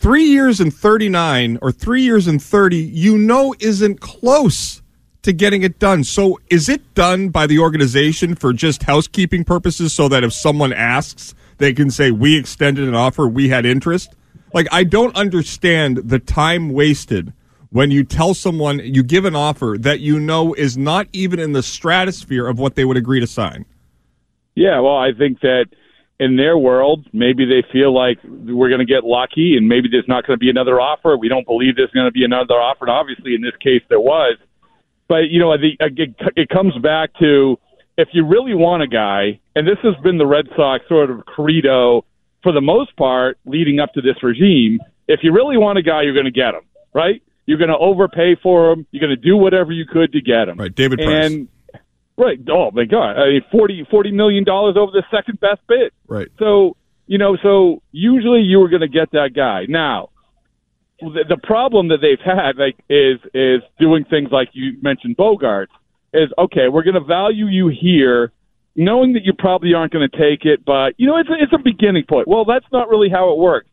Three 0.00 0.26
years 0.26 0.60
and 0.60 0.72
39 0.72 1.58
or 1.60 1.72
three 1.72 2.02
years 2.02 2.28
and 2.28 2.40
30, 2.40 2.76
you 2.76 3.18
know, 3.18 3.52
isn't 3.58 4.00
close 4.00 4.80
to 5.22 5.32
getting 5.32 5.62
it 5.64 5.80
done. 5.80 6.04
So 6.04 6.38
is 6.48 6.68
it 6.68 6.94
done 6.94 7.30
by 7.30 7.48
the 7.48 7.58
organization 7.58 8.36
for 8.36 8.52
just 8.52 8.84
housekeeping 8.84 9.42
purposes 9.42 9.92
so 9.92 10.06
that 10.06 10.22
if 10.22 10.32
someone 10.32 10.72
asks, 10.72 11.34
they 11.56 11.72
can 11.72 11.90
say, 11.90 12.12
we 12.12 12.38
extended 12.38 12.86
an 12.86 12.94
offer, 12.94 13.26
we 13.26 13.48
had 13.48 13.66
interest? 13.66 14.14
Like, 14.54 14.68
I 14.70 14.84
don't 14.84 15.16
understand 15.16 15.96
the 15.96 16.20
time 16.20 16.70
wasted 16.70 17.32
when 17.70 17.90
you 17.90 18.04
tell 18.04 18.34
someone 18.34 18.78
you 18.78 19.02
give 19.02 19.24
an 19.24 19.34
offer 19.34 19.74
that 19.80 19.98
you 19.98 20.20
know 20.20 20.54
is 20.54 20.78
not 20.78 21.08
even 21.12 21.40
in 21.40 21.54
the 21.54 21.62
stratosphere 21.62 22.46
of 22.46 22.56
what 22.56 22.76
they 22.76 22.84
would 22.84 22.96
agree 22.96 23.18
to 23.18 23.26
sign. 23.26 23.64
Yeah, 24.54 24.78
well, 24.78 24.96
I 24.96 25.10
think 25.12 25.40
that 25.40 25.66
in 26.20 26.36
their 26.36 26.58
world, 26.58 27.06
maybe 27.12 27.44
they 27.44 27.66
feel 27.72 27.94
like 27.94 28.18
we're 28.24 28.68
going 28.68 28.84
to 28.84 28.92
get 28.92 29.04
lucky 29.04 29.56
and 29.56 29.68
maybe 29.68 29.88
there's 29.90 30.08
not 30.08 30.26
going 30.26 30.36
to 30.36 30.40
be 30.40 30.50
another 30.50 30.80
offer. 30.80 31.16
We 31.16 31.28
don't 31.28 31.46
believe 31.46 31.76
there's 31.76 31.92
going 31.92 32.06
to 32.06 32.12
be 32.12 32.24
another 32.24 32.54
offer. 32.54 32.86
And 32.86 32.90
obviously, 32.90 33.34
in 33.34 33.40
this 33.40 33.54
case, 33.60 33.82
there 33.88 34.00
was. 34.00 34.36
But, 35.08 35.30
you 35.30 35.38
know, 35.38 35.56
the, 35.56 35.76
it, 35.78 36.14
it 36.36 36.48
comes 36.48 36.74
back 36.82 37.10
to 37.20 37.58
if 37.96 38.08
you 38.12 38.26
really 38.26 38.54
want 38.54 38.82
a 38.82 38.86
guy, 38.86 39.40
and 39.54 39.66
this 39.66 39.78
has 39.82 39.94
been 40.02 40.18
the 40.18 40.26
Red 40.26 40.46
Sox 40.56 40.84
sort 40.88 41.10
of 41.10 41.24
credo 41.24 42.04
for 42.42 42.52
the 42.52 42.60
most 42.60 42.96
part 42.96 43.38
leading 43.44 43.80
up 43.80 43.92
to 43.94 44.00
this 44.00 44.22
regime, 44.22 44.80
if 45.06 45.20
you 45.22 45.32
really 45.32 45.56
want 45.56 45.78
a 45.78 45.82
guy, 45.82 46.02
you're 46.02 46.14
going 46.14 46.26
to 46.26 46.30
get 46.30 46.54
him, 46.54 46.62
right? 46.92 47.22
You're 47.46 47.58
going 47.58 47.70
to 47.70 47.78
overpay 47.78 48.36
for 48.42 48.72
him. 48.72 48.86
You're 48.90 49.00
going 49.00 49.16
to 49.16 49.22
do 49.22 49.36
whatever 49.36 49.72
you 49.72 49.86
could 49.86 50.12
to 50.12 50.20
get 50.20 50.48
him. 50.48 50.58
Right, 50.58 50.74
David 50.74 50.98
Price. 50.98 51.26
And 51.26 51.48
right, 52.18 52.38
oh 52.50 52.70
my 52.72 52.84
God, 52.84 53.16
I 53.16 53.28
mean, 53.28 53.42
forty 53.50 53.86
forty 53.90 54.10
million 54.10 54.44
dollars 54.44 54.76
over 54.76 54.92
the 54.92 55.04
second 55.10 55.40
best 55.40 55.60
bid. 55.68 55.92
Right. 56.06 56.28
So 56.38 56.76
you 57.06 57.16
know, 57.16 57.38
so 57.42 57.82
usually 57.90 58.42
you 58.42 58.60
were 58.60 58.68
going 58.68 58.82
to 58.82 58.88
get 58.88 59.12
that 59.12 59.30
guy. 59.34 59.64
Now, 59.66 60.10
the, 61.00 61.24
the 61.26 61.38
problem 61.42 61.88
that 61.88 61.98
they've 62.02 62.20
had, 62.22 62.56
like, 62.58 62.76
is 62.90 63.18
is 63.32 63.62
doing 63.80 64.04
things 64.04 64.28
like 64.30 64.50
you 64.52 64.72
mentioned, 64.82 65.16
Bogaerts. 65.16 65.68
Is 66.12 66.30
okay. 66.38 66.68
We're 66.68 66.84
going 66.84 66.94
to 66.94 67.04
value 67.04 67.46
you 67.46 67.68
here, 67.68 68.32
knowing 68.74 69.12
that 69.12 69.24
you 69.24 69.34
probably 69.38 69.74
aren't 69.74 69.92
going 69.92 70.08
to 70.08 70.16
take 70.16 70.46
it, 70.46 70.64
but 70.64 70.94
you 70.96 71.06
know, 71.06 71.18
it's 71.18 71.28
a, 71.28 71.34
it's 71.38 71.52
a 71.52 71.58
beginning 71.62 72.04
point. 72.08 72.26
Well, 72.26 72.46
that's 72.46 72.64
not 72.72 72.88
really 72.88 73.10
how 73.10 73.30
it 73.32 73.38
works. 73.38 73.68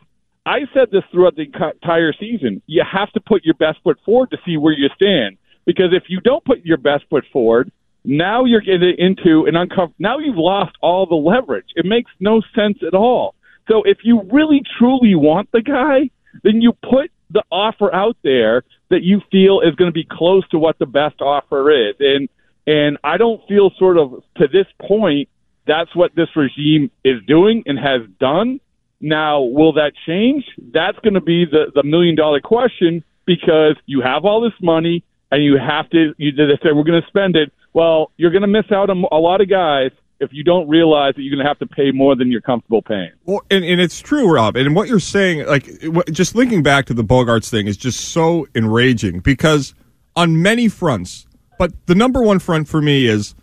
I 0.46 0.60
said 0.74 0.90
this 0.92 1.04
throughout 1.12 1.36
the 1.36 1.44
entire 1.44 2.14
season. 2.20 2.62
You 2.68 2.84
have 2.90 3.10
to 3.14 3.22
put 3.22 3.46
your 3.46 3.56
best 3.56 3.80
foot 3.84 3.98
forward 4.06 4.32
to 4.32 4.38
see 4.46 4.58
where 4.58 4.74
you 4.74 4.90
stand. 4.96 5.38
Because 5.66 5.94
if 5.94 6.04
you 6.10 6.20
don't 6.22 6.44
put 6.44 6.64
your 6.66 6.78
best 6.78 7.06
foot 7.10 7.24
forward, 7.32 7.72
now 8.08 8.46
you're 8.46 8.62
getting 8.62 8.96
into 8.98 9.46
an 9.46 9.56
uncomfortable. 9.56 9.96
Now 10.00 10.20
you've 10.20 10.38
lost 10.38 10.76
all 10.82 11.06
the 11.06 11.16
leverage. 11.16 11.68
It 11.76 11.86
makes 11.86 12.12
no 12.20 12.42
sense 12.56 12.78
at 12.86 12.94
all. 12.94 13.36
So 13.68 13.84
if 13.84 14.00
you 14.04 14.22
really 14.32 14.62
truly 14.78 15.16
want 15.16 15.52
the 15.52 15.62
guy, 15.62 16.10
then 16.44 16.62
you 16.62 16.74
put 16.74 17.12
the 17.32 17.44
offer 17.52 17.94
out 17.94 18.18
there 18.24 18.64
that 18.90 19.02
you 19.02 19.22
feel 19.32 19.62
is 19.62 19.76
going 19.76 19.90
to 19.90 19.94
be 19.94 20.08
close 20.10 20.48
to 20.50 20.60
what 20.60 20.78
the 20.80 20.86
best 20.86 21.22
offer 21.22 21.72
is. 21.72 21.96
And 22.00 22.30
and 22.68 22.98
I 23.04 23.18
don't 23.18 23.42
feel 23.48 23.72
sort 23.78 23.98
of 23.98 24.24
to 24.38 24.48
this 24.48 24.66
point 24.88 25.30
that's 25.68 25.96
what 25.96 26.16
this 26.16 26.28
regime 26.36 26.92
is 27.04 27.24
doing 27.28 27.64
and 27.66 27.78
has 27.78 28.02
done. 28.20 28.60
Now, 29.02 29.42
will 29.42 29.74
that 29.74 29.94
change? 30.06 30.46
That's 30.74 30.98
going 31.00 31.16
to 31.16 31.22
be 31.22 31.46
the, 31.46 31.72
the 31.74 31.84
million 31.84 32.16
dollar 32.16 32.40
question 32.40 33.04
because 33.26 33.76
you 33.86 34.02
have 34.02 34.26
all 34.26 34.42
this 34.42 34.54
money 34.62 35.04
and 35.32 35.44
you 35.44 35.58
have 35.58 35.90
to, 35.90 36.14
you 36.18 36.32
they 36.32 36.58
say, 36.64 36.72
we're 36.72 36.84
going 36.84 37.02
to 37.02 37.08
spend 37.08 37.36
it. 37.36 37.52
Well, 37.76 38.14
you're 38.16 38.32
going 38.32 38.42
to 38.42 38.48
miss 38.48 38.72
out 38.72 38.90
on 38.90 39.04
a 39.12 39.18
lot 39.18 39.42
of 39.42 39.50
guys 39.50 39.92
if 40.22 40.30
you 40.32 40.46
don't 40.46 40.70
realize 40.70 41.14
that 41.16 41.24
you're 41.24 41.36
going 41.36 41.44
to 41.44 41.48
have 41.48 41.60
to 41.60 41.68
pay 41.68 41.92
more 41.92 42.16
than 42.16 42.32
you're 42.32 42.40
comfortable 42.40 42.82
paying. 42.82 43.12
Well, 43.26 43.42
and, 43.52 43.66
and 43.66 43.82
it's 43.82 44.00
true, 44.00 44.34
Rob. 44.34 44.56
And 44.56 44.74
what 44.74 44.88
you're 44.88 44.98
saying, 44.98 45.46
like, 45.46 45.68
just 46.10 46.36
linking 46.36 46.64
back 46.64 46.86
to 46.86 46.94
the 46.94 47.04
Bogaerts 47.04 47.50
thing 47.50 47.68
is 47.68 47.76
just 47.76 48.00
so 48.00 48.48
enraging 48.56 49.20
because 49.20 49.76
on 50.16 50.42
many 50.42 50.70
fronts, 50.70 51.28
but 51.60 51.74
the 51.86 51.96
number 51.96 52.24
one 52.24 52.40
front 52.40 52.70
for 52.70 52.82
me 52.82 53.08
is 53.08 53.36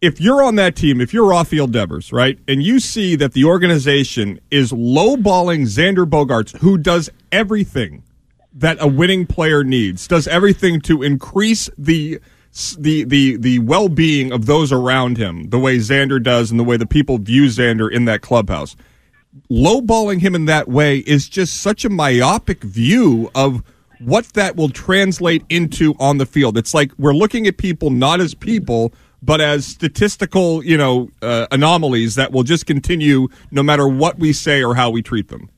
if 0.00 0.22
you're 0.22 0.42
on 0.42 0.54
that 0.54 0.74
team, 0.74 0.98
if 0.98 1.12
you're 1.12 1.28
Rafael 1.28 1.66
Devers, 1.66 2.14
right, 2.14 2.38
and 2.48 2.62
you 2.62 2.80
see 2.80 3.14
that 3.16 3.34
the 3.34 3.44
organization 3.44 4.40
is 4.50 4.72
lowballing 4.72 5.66
Xander 5.66 6.08
Bogaerts, 6.08 6.56
who 6.56 6.78
does 6.78 7.10
everything 7.30 8.04
that 8.54 8.78
a 8.80 8.88
winning 8.88 9.26
player 9.26 9.62
needs, 9.62 10.08
does 10.08 10.26
everything 10.26 10.80
to 10.80 11.02
increase 11.02 11.68
the 11.76 12.20
the 12.78 13.04
the 13.04 13.36
the 13.36 13.58
well 13.60 13.88
being 13.88 14.32
of 14.32 14.46
those 14.46 14.72
around 14.72 15.16
him, 15.16 15.50
the 15.50 15.58
way 15.58 15.76
Xander 15.78 16.22
does, 16.22 16.50
and 16.50 16.58
the 16.58 16.64
way 16.64 16.76
the 16.76 16.86
people 16.86 17.18
view 17.18 17.44
Xander 17.44 17.90
in 17.90 18.04
that 18.06 18.22
clubhouse. 18.22 18.76
Lowballing 19.48 20.20
him 20.20 20.34
in 20.34 20.46
that 20.46 20.68
way 20.68 20.98
is 20.98 21.28
just 21.28 21.60
such 21.60 21.84
a 21.84 21.88
myopic 21.88 22.64
view 22.64 23.30
of 23.34 23.62
what 24.00 24.24
that 24.32 24.56
will 24.56 24.70
translate 24.70 25.44
into 25.48 25.94
on 26.00 26.18
the 26.18 26.26
field. 26.26 26.58
It's 26.58 26.74
like 26.74 26.90
we're 26.98 27.14
looking 27.14 27.46
at 27.46 27.56
people 27.56 27.90
not 27.90 28.20
as 28.20 28.34
people, 28.34 28.92
but 29.22 29.40
as 29.40 29.66
statistical, 29.66 30.64
you 30.64 30.76
know, 30.76 31.10
uh, 31.22 31.46
anomalies 31.52 32.16
that 32.16 32.32
will 32.32 32.42
just 32.42 32.66
continue 32.66 33.28
no 33.50 33.62
matter 33.62 33.86
what 33.86 34.18
we 34.18 34.32
say 34.32 34.64
or 34.64 34.74
how 34.74 34.90
we 34.90 35.02
treat 35.02 35.28
them. 35.28 35.50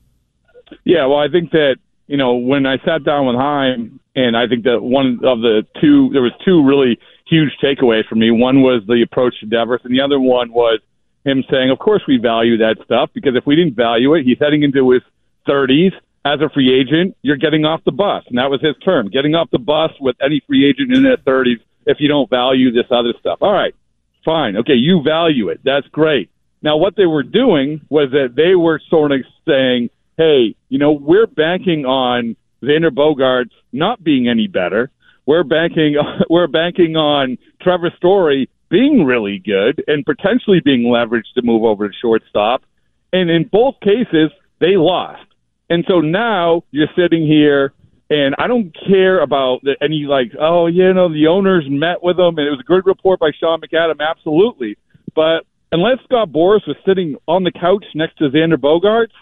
Yeah, 0.83 1.05
well, 1.05 1.19
I 1.19 1.29
think 1.29 1.51
that 1.51 1.77
you 2.07 2.17
know 2.17 2.35
when 2.35 2.65
I 2.65 2.77
sat 2.85 3.03
down 3.03 3.27
with 3.27 3.35
Chaim, 3.35 3.99
and 4.15 4.37
I 4.37 4.47
think 4.47 4.63
that 4.63 4.81
one 4.81 5.19
of 5.23 5.41
the 5.41 5.65
two 5.81 6.09
there 6.11 6.21
was 6.21 6.33
two 6.45 6.63
really 6.63 6.99
huge 7.27 7.51
takeaways 7.63 8.05
for 8.07 8.15
me. 8.15 8.31
One 8.31 8.61
was 8.61 8.83
the 8.87 9.01
approach 9.01 9.39
to 9.39 9.45
Devers, 9.45 9.81
and 9.83 9.93
the 9.93 10.01
other 10.01 10.19
one 10.19 10.51
was 10.51 10.79
him 11.25 11.43
saying, 11.49 11.69
"Of 11.69 11.79
course 11.79 12.03
we 12.07 12.17
value 12.17 12.57
that 12.57 12.77
stuff 12.83 13.09
because 13.13 13.35
if 13.35 13.45
we 13.45 13.55
didn't 13.55 13.75
value 13.75 14.13
it, 14.15 14.25
he's 14.25 14.39
heading 14.39 14.63
into 14.63 14.89
his 14.91 15.01
30s." 15.47 15.93
As 16.25 16.39
a 16.39 16.47
free 16.47 16.73
agent, 16.73 17.17
you're 17.21 17.35
getting 17.35 17.65
off 17.65 17.83
the 17.83 17.91
bus, 17.91 18.23
and 18.29 18.37
that 18.37 18.49
was 18.49 18.61
his 18.61 18.77
term: 18.77 19.09
getting 19.09 19.35
off 19.35 19.49
the 19.51 19.59
bus 19.59 19.91
with 19.99 20.15
any 20.21 20.41
free 20.47 20.65
agent 20.65 20.93
in 20.93 21.03
their 21.03 21.17
30s 21.17 21.59
if 21.85 21.99
you 21.99 22.07
don't 22.07 22.29
value 22.29 22.71
this 22.71 22.85
other 22.91 23.13
stuff. 23.19 23.39
All 23.41 23.51
right, 23.51 23.75
fine. 24.23 24.55
Okay, 24.57 24.75
you 24.75 25.01
value 25.03 25.49
it. 25.49 25.59
That's 25.63 25.87
great. 25.87 26.29
Now, 26.61 26.77
what 26.77 26.95
they 26.95 27.05
were 27.05 27.23
doing 27.23 27.81
was 27.89 28.11
that 28.11 28.35
they 28.35 28.55
were 28.55 28.79
sort 28.89 29.11
of 29.11 29.19
saying, 29.45 29.89
hey, 30.17 30.55
you 30.69 30.79
know, 30.79 30.91
we're 30.91 31.27
banking 31.27 31.85
on 31.85 32.35
Xander 32.63 32.89
Bogaerts 32.91 33.51
not 33.71 34.03
being 34.03 34.27
any 34.27 34.47
better. 34.47 34.91
We're 35.25 35.43
banking 35.43 35.95
we're 36.29 36.47
banking 36.47 36.95
on 36.95 37.37
Trevor 37.61 37.91
Story 37.97 38.49
being 38.69 39.05
really 39.05 39.39
good 39.39 39.83
and 39.87 40.03
potentially 40.05 40.59
being 40.63 40.83
leveraged 40.83 41.33
to 41.35 41.41
move 41.43 41.63
over 41.63 41.87
to 41.87 41.93
shortstop. 42.01 42.63
And 43.11 43.29
in 43.29 43.47
both 43.51 43.75
cases, 43.81 44.31
they 44.59 44.75
lost. 44.77 45.25
And 45.69 45.85
so 45.87 46.01
now 46.01 46.63
you're 46.71 46.87
sitting 46.95 47.27
here 47.27 47.73
and 48.09 48.35
I 48.37 48.47
don't 48.47 48.75
care 48.87 49.21
about 49.21 49.61
the, 49.63 49.75
any 49.81 50.05
like, 50.07 50.33
oh, 50.39 50.67
you 50.67 50.93
know, 50.93 51.11
the 51.11 51.27
owners 51.27 51.65
met 51.67 52.03
with 52.03 52.17
them, 52.17 52.37
and 52.37 52.47
it 52.47 52.51
was 52.51 52.59
a 52.59 52.63
good 52.63 52.85
report 52.85 53.19
by 53.19 53.31
Sean 53.39 53.59
McAdam, 53.61 53.99
absolutely. 53.99 54.77
But 55.15 55.45
unless 55.71 55.97
Scott 56.03 56.29
Boras 56.29 56.67
was 56.67 56.75
sitting 56.85 57.15
on 57.27 57.43
the 57.43 57.51
couch 57.51 57.85
next 57.95 58.17
to 58.17 58.29
Xander 58.29 58.57
Bogaerts, 58.57 59.15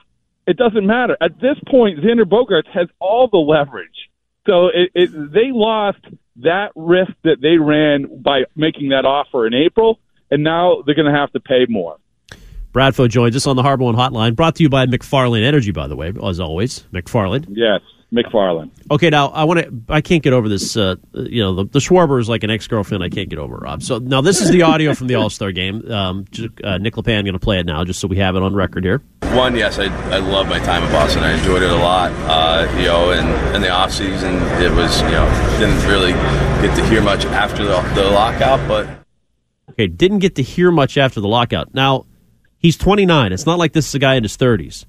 it 0.48 0.58
doesn't 0.58 0.86
matter. 0.86 1.18
At 1.22 1.40
this 1.40 1.58
point, 1.70 2.00
Xander 2.00 2.24
Bogaerts 2.24 2.70
has 2.74 2.88
all 3.00 3.28
the 3.32 3.38
leverage. 3.38 4.10
So 4.48 4.68
it, 4.68 4.92
it, 4.96 5.32
they 5.32 5.52
lost 5.52 6.00
that 6.38 6.72
risk 6.76 7.12
that 7.24 7.38
they 7.42 7.58
ran 7.58 8.22
by 8.22 8.44
making 8.56 8.90
that 8.90 9.06
offer 9.06 9.46
in 9.46 9.54
April, 9.54 10.00
and 10.32 10.44
now 10.44 10.82
they're 10.86 10.96
going 10.96 11.12
to 11.12 11.18
have 11.18 11.32
to 11.34 11.40
pay 11.40 11.66
more. 11.70 11.98
Bradfo 12.74 13.10
joins 13.10 13.36
us 13.36 13.46
on 13.46 13.56
the 13.56 13.64
Harbor 13.64 13.84
One 13.84 13.96
Hotline, 13.96 14.36
brought 14.36 14.56
to 14.56 14.64
you 14.64 14.70
by 14.70 14.86
McFarland 14.86 15.44
Energy, 15.44 15.72
by 15.72 15.88
the 15.88 15.96
way, 15.96 16.14
as 16.24 16.40
always. 16.40 16.86
McFarland. 16.94 17.48
Yes. 17.50 17.82
McFarland. 18.14 18.72
Okay, 18.90 19.10
now 19.10 19.28
I 19.30 19.46
want 19.46 19.62
to. 19.62 19.74
I 19.88 20.02
can't 20.02 20.22
get 20.22 20.34
over 20.34 20.50
this. 20.50 20.76
Uh, 20.76 20.96
you 21.14 21.42
know, 21.42 21.56
the, 21.56 21.64
the 21.66 21.80
Schwarber 21.80 22.20
is 22.20 22.28
like 22.28 22.44
an 22.44 22.50
ex 22.50 22.68
girlfriend. 22.68 23.04
I 23.04 23.10
can't 23.10 23.30
get 23.30 23.40
over, 23.40 23.56
Rob. 23.56 23.82
So 23.84 24.00
now 24.00 24.20
this 24.20 24.42
is 24.42 24.50
the 24.50 24.64
audio 24.64 24.94
from 24.94 25.08
the 25.08 25.16
All 25.16 25.30
Star 25.30 25.54
game. 25.54 25.90
Um, 25.90 26.26
uh, 26.64 26.78
Nick 26.78 26.96
Lepan 26.96 27.24
going 27.24 27.34
to 27.34 27.40
play 27.40 27.60
it 27.60 27.66
now, 27.66 27.86
just 27.86 28.02
so 28.02 28.08
we 28.08 28.18
have 28.18 28.36
it 28.36 28.44
on 28.44 28.54
record 28.54 28.84
here. 28.84 29.02
One, 29.34 29.56
yes, 29.56 29.80
I, 29.80 29.86
I 30.14 30.18
love 30.18 30.50
my 30.50 30.60
time 30.60 30.84
in 30.84 30.92
Boston. 30.92 31.24
I 31.24 31.38
enjoyed 31.38 31.64
it 31.64 31.72
a 31.72 31.76
lot. 31.76 32.12
Uh, 32.30 32.70
you 32.78 32.86
know, 32.86 33.12
and 33.12 33.56
in 33.56 33.62
the 33.62 33.70
off 33.70 33.94
season, 33.94 34.36
it 34.62 34.72
was 34.72 35.02
you 35.04 35.12
know 35.12 35.58
didn't 35.58 35.88
really 35.88 36.12
get 36.62 36.76
to 36.76 36.86
hear 36.88 37.02
much 37.02 37.24
after 37.26 37.64
the, 37.64 37.82
the 37.96 38.04
lockout, 38.04 38.68
but 38.68 38.90
okay, 39.70 39.88
didn't 39.88 40.20
get 40.20 40.36
to 40.36 40.44
hear 40.44 40.70
much 40.70 40.98
after 40.98 41.22
the 41.22 41.30
lockout. 41.30 41.74
Now 41.74 42.08
he's 42.60 42.76
29. 42.76 43.32
It's 43.32 43.46
not 43.46 43.58
like 43.58 43.72
this 43.72 43.88
is 43.88 43.96
a 43.96 44.00
guy 44.00 44.16
in 44.16 44.24
his 44.24 44.36
30s. 44.36 44.86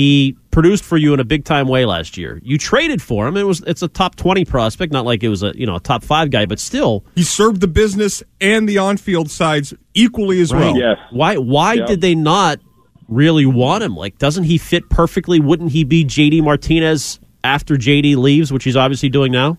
He 0.00 0.34
produced 0.50 0.82
for 0.82 0.96
you 0.96 1.12
in 1.12 1.20
a 1.20 1.24
big 1.24 1.44
time 1.44 1.68
way 1.68 1.84
last 1.84 2.16
year. 2.16 2.40
You 2.42 2.56
traded 2.56 3.02
for 3.02 3.28
him. 3.28 3.36
It 3.36 3.42
was 3.42 3.60
it's 3.66 3.82
a 3.82 3.88
top 3.88 4.16
20 4.16 4.46
prospect, 4.46 4.94
not 4.94 5.04
like 5.04 5.22
it 5.22 5.28
was 5.28 5.42
a, 5.42 5.52
you 5.54 5.66
know, 5.66 5.76
a 5.76 5.80
top 5.80 6.02
5 6.02 6.30
guy, 6.30 6.46
but 6.46 6.58
still 6.58 7.04
he 7.14 7.22
served 7.22 7.60
the 7.60 7.68
business 7.68 8.22
and 8.40 8.66
the 8.66 8.78
on-field 8.78 9.30
sides 9.30 9.74
equally 9.92 10.40
as 10.40 10.54
right. 10.54 10.60
well. 10.60 10.76
Yes. 10.78 10.96
Why 11.10 11.36
why 11.36 11.74
Yep. 11.74 11.86
did 11.86 12.00
they 12.00 12.14
not 12.14 12.60
really 13.08 13.44
want 13.44 13.84
him? 13.84 13.94
Like 13.94 14.16
doesn't 14.16 14.44
he 14.44 14.56
fit 14.56 14.88
perfectly? 14.88 15.38
Wouldn't 15.38 15.72
he 15.72 15.84
be 15.84 16.02
JD 16.06 16.42
Martinez 16.44 17.20
after 17.44 17.76
JD 17.76 18.16
leaves, 18.16 18.50
which 18.50 18.64
he's 18.64 18.76
obviously 18.76 19.10
doing 19.10 19.32
now? 19.32 19.58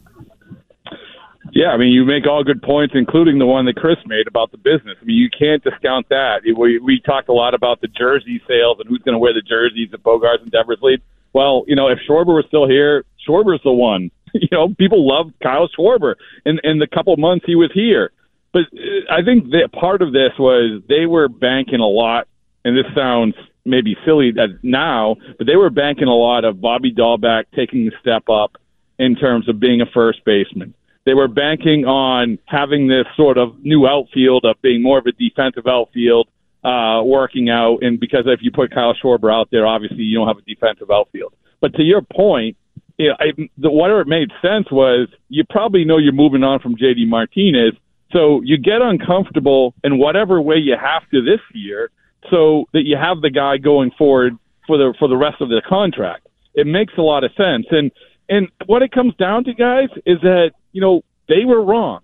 Yeah, 1.54 1.68
I 1.68 1.78
mean, 1.78 1.92
you 1.92 2.06
make 2.06 2.26
all 2.26 2.44
good 2.44 2.62
points, 2.62 2.94
including 2.96 3.38
the 3.38 3.46
one 3.46 3.66
that 3.66 3.76
Chris 3.76 3.98
made 4.06 4.28
about 4.28 4.52
the 4.52 4.58
business. 4.58 4.98
I 5.02 5.06
mean, 5.06 5.18
you 5.18 5.30
can't 5.30 5.62
discount 5.64 6.08
that. 6.10 6.42
We 6.46 6.80
we 6.80 7.02
talked 7.06 7.28
a 7.28 7.34
lot 7.34 7.54
about 7.54 7.82
the 7.82 7.88
jersey 7.88 8.42
sales 8.48 8.78
and 8.80 8.88
who's 8.88 9.02
going 9.02 9.14
to 9.14 9.20
wear 9.20 9.34
the 9.34 9.42
jerseys 9.42 9.90
at 9.94 10.02
Bogaerts 10.02 10.42
and 10.44 10.52
Devers 10.52 10.80
lead. 10.82 11.02
Well, 11.34 11.66
you 11.68 11.76
know, 11.76 11.88
if 11.88 12.00
Schwarber 12.08 12.36
was 12.36 12.46
still 12.48 12.68
here, 12.68 13.04
Schwarber's 13.28 13.64
the 13.64 13.72
one. 13.72 14.12
You 14.34 14.48
know, 14.50 14.74
people 14.80 15.06
love 15.06 15.34
Kyle 15.44 15.68
Schwarber 15.78 16.16
in 16.46 16.58
in 16.64 16.80
the 16.80 16.88
couple 16.88 17.16
months 17.18 17.44
he 17.46 17.56
was 17.56 17.70
here. 17.74 18.12
But 18.54 18.62
uh, 18.74 19.12
I 19.12 19.26
think 19.26 19.52
that 19.52 19.74
part 19.78 20.02
of 20.02 20.14
this 20.14 20.32
was 20.40 20.82
they 20.88 21.06
were 21.06 21.28
banking 21.28 21.82
a 21.82 21.86
lot, 21.86 22.30
and 22.64 22.78
this 22.78 22.86
sounds 22.96 23.36
maybe 23.66 23.98
silly 24.06 24.32
that 24.32 24.60
now, 24.64 25.18
but 25.38 25.48
they 25.48 25.58
were 25.58 25.70
banking 25.70 26.08
a 26.08 26.16
lot 26.16 26.46
of 26.46 26.62
Bobby 26.62 26.94
Dalbec 26.94 27.44
taking 27.54 27.84
the 27.84 27.92
step 28.00 28.30
up 28.30 28.56
in 28.98 29.18
terms 29.18 29.50
of 29.50 29.60
being 29.60 29.82
a 29.82 29.86
first 29.86 30.24
baseman. 30.24 30.74
They 31.06 31.14
were 31.14 31.28
banking 31.28 31.86
on 31.86 32.38
having 32.46 32.88
this 32.88 33.06
sort 33.18 33.38
of 33.38 33.56
new 33.64 33.88
outfield 33.88 34.46
of 34.46 34.62
being 34.62 34.84
more 34.84 35.00
of 35.00 35.06
a 35.08 35.12
defensive 35.12 35.66
outfield, 35.68 36.28
uh, 36.64 37.02
working 37.04 37.50
out. 37.50 37.80
And 37.82 38.00
because 38.00 38.26
if 38.28 38.42
you 38.42 38.52
put 38.52 38.72
Kyle 38.72 38.94
Schwarber 38.94 39.34
out 39.34 39.50
there, 39.52 39.66
obviously 39.66 40.04
you 40.04 40.18
don't 40.18 40.28
have 40.28 40.38
a 40.38 40.42
defensive 40.42 40.92
outfield. 40.92 41.34
But 41.60 41.74
to 41.76 41.84
your 41.84 42.02
point, 42.02 42.58
you 42.98 43.10
know, 43.10 43.16
I, 43.20 43.50
the, 43.58 43.72
whatever 43.72 44.06
made 44.06 44.30
sense 44.42 44.72
was 44.72 45.08
you 45.30 45.44
probably 45.50 45.86
know 45.86 45.98
you're 45.98 46.14
moving 46.14 46.44
on 46.44 46.60
from 46.60 46.76
JD 46.76 47.08
Martinez. 47.08 47.74
So 48.12 48.42
you 48.44 48.58
get 48.58 48.82
uncomfortable 48.82 49.74
in 49.84 49.98
whatever 49.98 50.40
way 50.42 50.58
you 50.58 50.76
have 50.80 51.10
to 51.10 51.24
this 51.24 51.40
year 51.54 51.90
so 52.30 52.66
that 52.74 52.84
you 52.84 52.98
have 52.98 53.22
the 53.22 53.30
guy 53.30 53.58
going 53.58 53.92
forward 53.98 54.38
for 54.68 54.78
the 54.78 54.94
for 55.00 55.08
the 55.08 55.18
rest 55.18 55.42
of 55.42 55.50
the 55.50 55.62
contract. 55.68 56.28
It 56.54 56.68
makes 56.68 56.94
a 56.98 57.02
lot 57.02 57.24
of 57.24 57.32
sense. 57.36 57.66
And 57.72 57.92
and 58.30 58.50
what 58.66 58.82
it 58.82 58.92
comes 58.92 59.16
down 59.16 59.44
to, 59.46 59.54
guys, 59.54 59.90
is 60.06 60.20
that 60.22 60.52
you 60.72 60.82
know 60.82 61.04
they 61.28 61.46
were 61.46 61.64
wrong. 61.64 62.02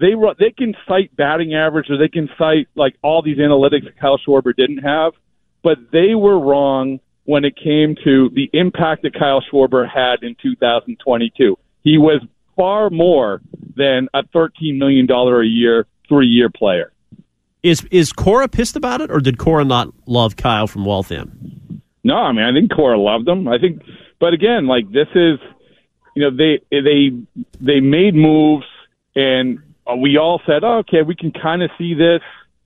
They 0.00 0.14
were, 0.14 0.34
they 0.38 0.50
can 0.50 0.74
cite 0.88 1.14
batting 1.14 1.54
average 1.54 1.90
or 1.90 1.98
they 1.98 2.08
can 2.08 2.30
cite 2.38 2.68
like 2.74 2.96
all 3.02 3.20
these 3.22 3.36
analytics 3.36 3.84
that 3.84 4.00
Kyle 4.00 4.18
Schwarber 4.18 4.56
didn't 4.56 4.78
have, 4.78 5.12
but 5.62 5.76
they 5.92 6.14
were 6.14 6.38
wrong 6.38 7.00
when 7.24 7.44
it 7.44 7.54
came 7.54 7.94
to 8.02 8.30
the 8.34 8.48
impact 8.54 9.02
that 9.02 9.12
Kyle 9.12 9.42
Schwarber 9.42 9.86
had 9.86 10.22
in 10.22 10.36
2022. 10.42 11.56
He 11.82 11.98
was 11.98 12.22
far 12.56 12.90
more 12.90 13.40
than 13.76 14.08
a 14.14 14.22
$13 14.22 14.78
million 14.78 15.10
a 15.10 15.44
year, 15.44 15.86
three 16.08 16.26
year 16.26 16.48
player. 16.50 16.92
Is 17.62 17.86
is 17.90 18.10
Cora 18.10 18.48
pissed 18.48 18.74
about 18.74 19.02
it, 19.02 19.10
or 19.10 19.20
did 19.20 19.36
Cora 19.36 19.64
not 19.64 19.88
love 20.06 20.36
Kyle 20.36 20.66
from 20.66 20.86
Waltham? 20.86 21.82
No, 22.02 22.16
I 22.16 22.32
mean 22.32 22.44
I 22.44 22.52
think 22.52 22.72
Cora 22.74 22.98
loved 22.98 23.28
him. 23.28 23.46
I 23.46 23.58
think, 23.58 23.82
but 24.18 24.32
again, 24.32 24.66
like 24.66 24.90
this 24.90 25.08
is, 25.14 25.38
you 26.14 26.22
know, 26.22 26.30
they 26.36 26.60
they 26.70 27.10
they 27.60 27.80
made 27.80 28.14
moves, 28.14 28.66
and 29.14 29.58
we 29.98 30.18
all 30.18 30.40
said, 30.46 30.64
oh, 30.64 30.78
okay, 30.78 31.02
we 31.02 31.14
can 31.14 31.32
kind 31.32 31.62
of 31.62 31.70
see 31.78 31.94
this, 31.94 32.20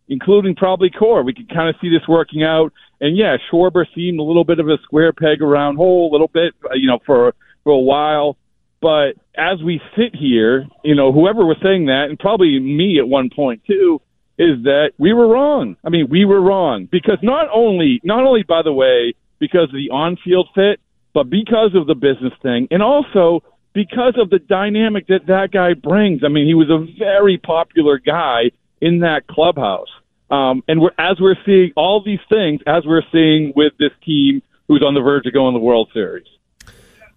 including 0.09 0.54
probably 0.54 0.90
Cora. 0.90 1.22
We 1.22 1.35
can 1.35 1.46
kind 1.46 1.68
of 1.68 1.76
see 1.80 1.88
this 1.88 2.07
working 2.09 2.42
out. 2.42 2.72
And 3.00 3.16
yeah, 3.16 3.37
Schwarber 3.50 3.87
seemed 3.94 4.18
a 4.18 4.22
little 4.22 4.44
bit 4.44 4.59
of 4.59 4.68
a 4.68 4.78
square 4.83 5.12
peg 5.12 5.42
around 5.42 5.76
hole, 5.76 6.11
a 6.11 6.12
little 6.12 6.28
bit, 6.28 6.54
uh, 6.64 6.74
you 6.74 6.87
know, 6.87 6.98
for 7.04 7.35
for 7.64 7.72
a 7.72 7.78
while. 7.78 8.37
But 8.80 9.14
as 9.37 9.62
we 9.62 9.80
sit 9.96 10.14
here, 10.14 10.66
you 10.85 10.94
know, 10.94 11.12
whoever 11.12 11.44
was 11.46 11.57
saying 11.62 11.87
that, 11.87 12.07
and 12.11 12.18
probably 12.18 12.59
me 12.61 12.98
at 12.98 13.09
one 13.09 13.30
point 13.35 13.62
too, 13.66 14.00
is 14.38 14.62
that 14.64 14.92
we 14.98 15.12
were 15.12 15.28
wrong. 15.28 15.76
I 15.85 15.90
mean, 15.90 16.09
we 16.11 16.24
were 16.24 16.40
wrong 16.40 16.88
because 16.90 17.18
not 17.22 17.48
only, 17.52 18.00
not 18.04 18.24
only 18.24 18.42
by 18.42 18.62
the 18.62 18.72
way, 18.72 19.14
because 19.38 19.64
of 19.64 19.74
the 19.74 19.90
on-field 19.90 20.48
fit, 20.54 20.80
but 21.14 21.31
because 21.31 21.74
of 21.74 21.87
the 21.87 21.94
business 21.94 22.33
thing, 22.42 22.68
and 22.70 22.83
also 22.83 23.42
because 23.74 24.14
of 24.16 24.31
the 24.31 24.38
dynamic 24.38 25.09
that 25.09 25.27
that 25.27 25.50
guy 25.50 25.74
brings. 25.74 26.22
I 26.24 26.29
mean, 26.29 26.46
he 26.46 26.55
was 26.55 26.70
a 26.70 26.87
very 26.98 27.38
popular 27.38 27.98
guy 27.98 28.53
in 28.81 29.00
that 29.00 29.27
clubhouse. 29.27 29.88
Um, 30.31 30.62
and 30.68 30.81
we're, 30.81 30.92
as 30.98 31.16
we're 31.20 31.37
seeing 31.44 31.72
all 31.77 32.03
these 32.03 32.20
things, 32.29 32.61
as 32.66 32.85
we're 32.87 33.03
seeing 33.12 33.53
with 33.55 33.72
this 33.79 33.90
team 34.05 34.42
who's 34.68 34.83
on 34.83 34.94
the 34.94 35.00
verge 35.00 35.27
of 35.27 35.33
going 35.33 35.55
to 35.55 35.59
the 35.59 35.64
World 35.64 35.90
Series. 35.92 36.27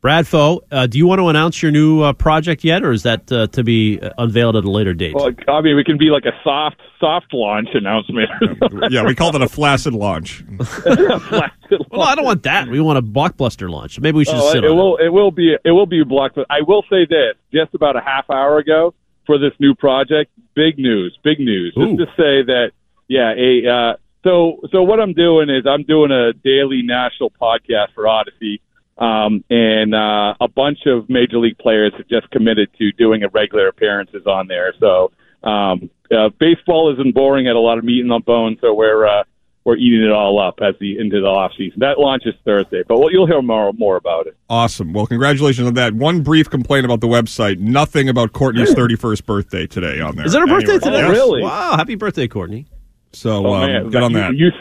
Bradfo, 0.08 0.62
uh, 0.72 0.88
do 0.88 0.98
you 0.98 1.06
want 1.06 1.20
to 1.20 1.28
announce 1.28 1.62
your 1.62 1.70
new 1.70 2.02
uh, 2.02 2.14
project 2.14 2.64
yet, 2.64 2.82
or 2.82 2.94
is 2.94 3.04
that 3.04 3.30
uh, 3.30 3.48
to 3.48 3.62
be 3.62 4.00
uh, 4.00 4.12
unveiled 4.18 4.56
at 4.56 4.64
a 4.64 4.72
later 4.72 4.94
date? 4.94 5.14
Well, 5.14 5.32
I 5.50 5.60
mean, 5.60 5.76
we 5.76 5.84
can 5.84 5.98
be 5.98 6.12
like 6.12 6.24
a 6.24 6.32
soft, 6.46 6.78
soft 6.98 7.34
launch 7.34 7.68
announcement. 7.74 8.30
yeah, 8.90 9.04
we 9.06 9.16
called 9.16 9.36
it 9.36 9.42
a 9.42 9.50
flaccid 9.50 9.94
launch. 9.94 10.46
well, 10.86 12.04
I 12.04 12.16
don't 12.16 12.24
want 12.24 12.44
that. 12.44 12.70
We 12.70 12.80
want 12.80 12.98
a 13.00 13.02
blockbuster 13.02 13.70
launch. 13.70 14.00
Maybe 14.00 14.16
we 14.20 14.24
should 14.24 14.36
Oh, 14.36 14.54
sit 14.54 14.64
it 14.64 14.72
on 14.72 14.78
will. 14.78 14.96
It 14.96 15.10
will 15.10 15.32
be. 15.32 15.58
It 15.62 15.72
will 15.72 15.86
be 15.86 16.06
blocked. 16.06 16.36
But 16.36 16.46
I 16.50 16.62
will 16.62 16.86
say 16.90 17.06
this: 17.06 17.36
just 17.54 17.74
about 17.76 17.98
a 17.98 18.02
half 18.02 18.30
hour 18.30 18.60
ago, 18.60 18.94
for 19.26 19.38
this 19.38 19.52
new 19.60 19.76
project, 19.76 20.32
big 20.56 20.80
news. 20.80 21.20
Big 21.22 21.38
news. 21.40 21.74
Ooh. 21.78 21.98
Just 21.98 22.16
to 22.16 22.16
say 22.16 22.44
that, 22.44 22.72
yeah. 23.10 23.34
A 23.34 23.68
uh, 23.70 23.98
so 24.24 24.62
so 24.72 24.84
what 24.84 25.02
I'm 25.02 25.12
doing 25.12 25.50
is 25.50 25.66
I'm 25.68 25.84
doing 25.84 26.12
a 26.12 26.32
daily 26.32 26.82
national 26.82 27.30
podcast 27.32 27.94
for 27.94 28.08
Odyssey. 28.08 28.62
Um, 28.98 29.44
and 29.50 29.94
uh, 29.94 30.34
a 30.42 30.48
bunch 30.48 30.80
of 30.88 31.08
major 31.10 31.38
league 31.38 31.58
players 31.60 31.94
have 31.98 32.08
just 32.08 32.30
committed 32.32 32.70
to 32.80 32.92
doing 32.94 33.24
a 33.24 33.30
regular 33.30 33.68
appearances 33.68 34.26
on 34.26 34.48
there. 34.48 34.74
So 34.80 35.12
um, 35.44 35.90
uh, 36.12 36.30
baseball 36.40 36.92
isn't 36.94 37.14
boring 37.14 37.48
at 37.48 37.56
a 37.56 37.60
lot 37.60 37.78
of 37.78 37.84
meat 37.84 38.02
and 38.02 38.10
the 38.10 38.20
bone, 38.20 38.58
so 38.60 38.74
we're 38.74 39.06
uh, 39.06 39.24
we're 39.66 39.76
eating 39.76 40.02
it 40.02 40.12
all 40.12 40.40
up 40.40 40.60
as 40.62 40.76
the 40.80 40.98
into 40.98 41.20
the 41.20 41.28
off 41.28 41.52
season. 41.58 41.82
That 41.82 42.00
launches 42.00 42.34
Thursday, 42.46 42.84
but 42.88 42.98
we'll, 43.00 43.12
you'll 43.12 43.28
hear 43.28 43.42
more 43.42 43.72
more 43.74 43.98
about 43.98 44.26
it. 44.26 44.36
Awesome. 44.50 44.94
Well, 44.94 45.06
congratulations 45.06 45.68
on 45.68 45.74
that. 45.76 45.94
One 45.94 46.24
brief 46.24 46.50
complaint 46.50 46.86
about 46.86 47.02
the 47.02 47.08
website. 47.08 47.60
Nothing 47.60 48.08
about 48.10 48.32
Courtney's 48.34 48.74
31st 48.74 49.26
birthday 49.26 49.68
today 49.68 50.00
on 50.00 50.16
there. 50.16 50.26
Is 50.26 50.34
it 50.34 50.40
her 50.40 50.48
birthday 50.48 50.76
Anywhere. 50.76 50.92
today? 50.92 51.08
Yes. 51.08 51.12
Really? 51.12 51.44
Wow! 51.44 51.76
Happy 51.76 51.96
birthday, 51.96 52.28
Courtney. 52.30 52.66
So 53.14 53.46
Oh, 53.48 53.54
um, 53.54 53.68
man, 53.72 53.90
get 53.90 54.04
on 54.04 54.14
that. 54.14 54.36
You, 54.36 54.52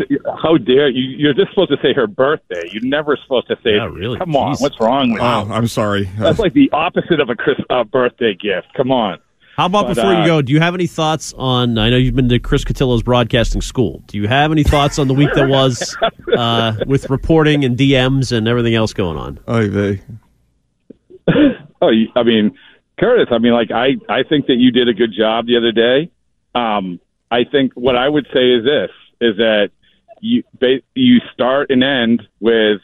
how 0.42 0.56
dare 0.56 0.88
you? 0.88 1.02
You're 1.18 1.34
just 1.34 1.50
supposed 1.50 1.70
to 1.70 1.76
say 1.82 1.92
her 1.94 2.06
birthday. 2.06 2.68
You're 2.72 2.84
never 2.84 3.16
supposed 3.22 3.48
to 3.48 3.56
say. 3.62 3.74
Yeah, 3.76 3.86
really. 3.86 4.18
Come 4.18 4.34
on, 4.36 4.54
Jeez. 4.54 4.60
what's 4.62 4.80
wrong 4.80 5.12
with 5.12 5.20
Oh, 5.22 5.44
you? 5.46 5.52
I'm 5.52 5.66
sorry. 5.66 6.04
That's 6.18 6.38
like 6.38 6.52
the 6.54 6.70
opposite 6.72 7.20
of 7.20 7.28
a 7.28 7.34
Chris 7.34 7.56
uh, 7.70 7.84
birthday 7.84 8.34
gift. 8.34 8.68
Come 8.76 8.90
on. 8.90 9.18
How 9.56 9.66
about 9.66 9.86
But, 9.86 9.94
before 9.96 10.12
you 10.12 10.18
uh, 10.18 10.26
go? 10.26 10.42
Do 10.42 10.52
you 10.52 10.60
have 10.60 10.74
any 10.74 10.86
thoughts 10.86 11.32
on? 11.36 11.78
I 11.78 11.88
know 11.90 11.96
you've 11.96 12.14
been 12.14 12.28
to 12.28 12.38
Chris 12.38 12.62
Cotillo's 12.64 13.02
broadcasting 13.02 13.62
school. 13.62 14.02
Do 14.06 14.18
you 14.18 14.28
have 14.28 14.52
any 14.52 14.62
thoughts 14.64 14.98
on 14.98 15.08
the 15.08 15.14
week 15.14 15.30
that 15.34 15.48
was 15.48 15.96
uh, 16.36 16.74
with 16.86 17.08
reporting 17.10 17.64
and 17.64 17.76
DMs 17.76 18.32
and 18.36 18.46
everything 18.46 18.74
else 18.74 18.92
going 18.92 19.16
on? 19.16 19.38
Oy 19.48 19.68
vey. 19.70 20.02
Oh, 21.80 21.90
I 22.16 22.22
mean, 22.22 22.56
Curtis. 23.00 23.28
I 23.30 23.38
mean, 23.38 23.52
like 23.52 23.70
I, 23.70 23.94
I 24.08 24.22
think 24.28 24.46
that 24.46 24.56
you 24.56 24.70
did 24.70 24.88
a 24.88 24.94
good 24.94 25.12
job 25.16 25.46
the 25.46 25.56
other 25.56 25.72
day. 25.72 26.10
Um, 26.54 27.00
I 27.30 27.44
think 27.44 27.72
what 27.74 27.96
I 27.96 28.08
would 28.08 28.26
say 28.32 28.52
is 28.52 28.64
this: 28.64 28.90
is 29.20 29.36
that 29.38 29.70
you 30.20 30.42
you 30.94 31.20
start 31.32 31.70
and 31.70 31.82
end 31.82 32.22
with 32.40 32.80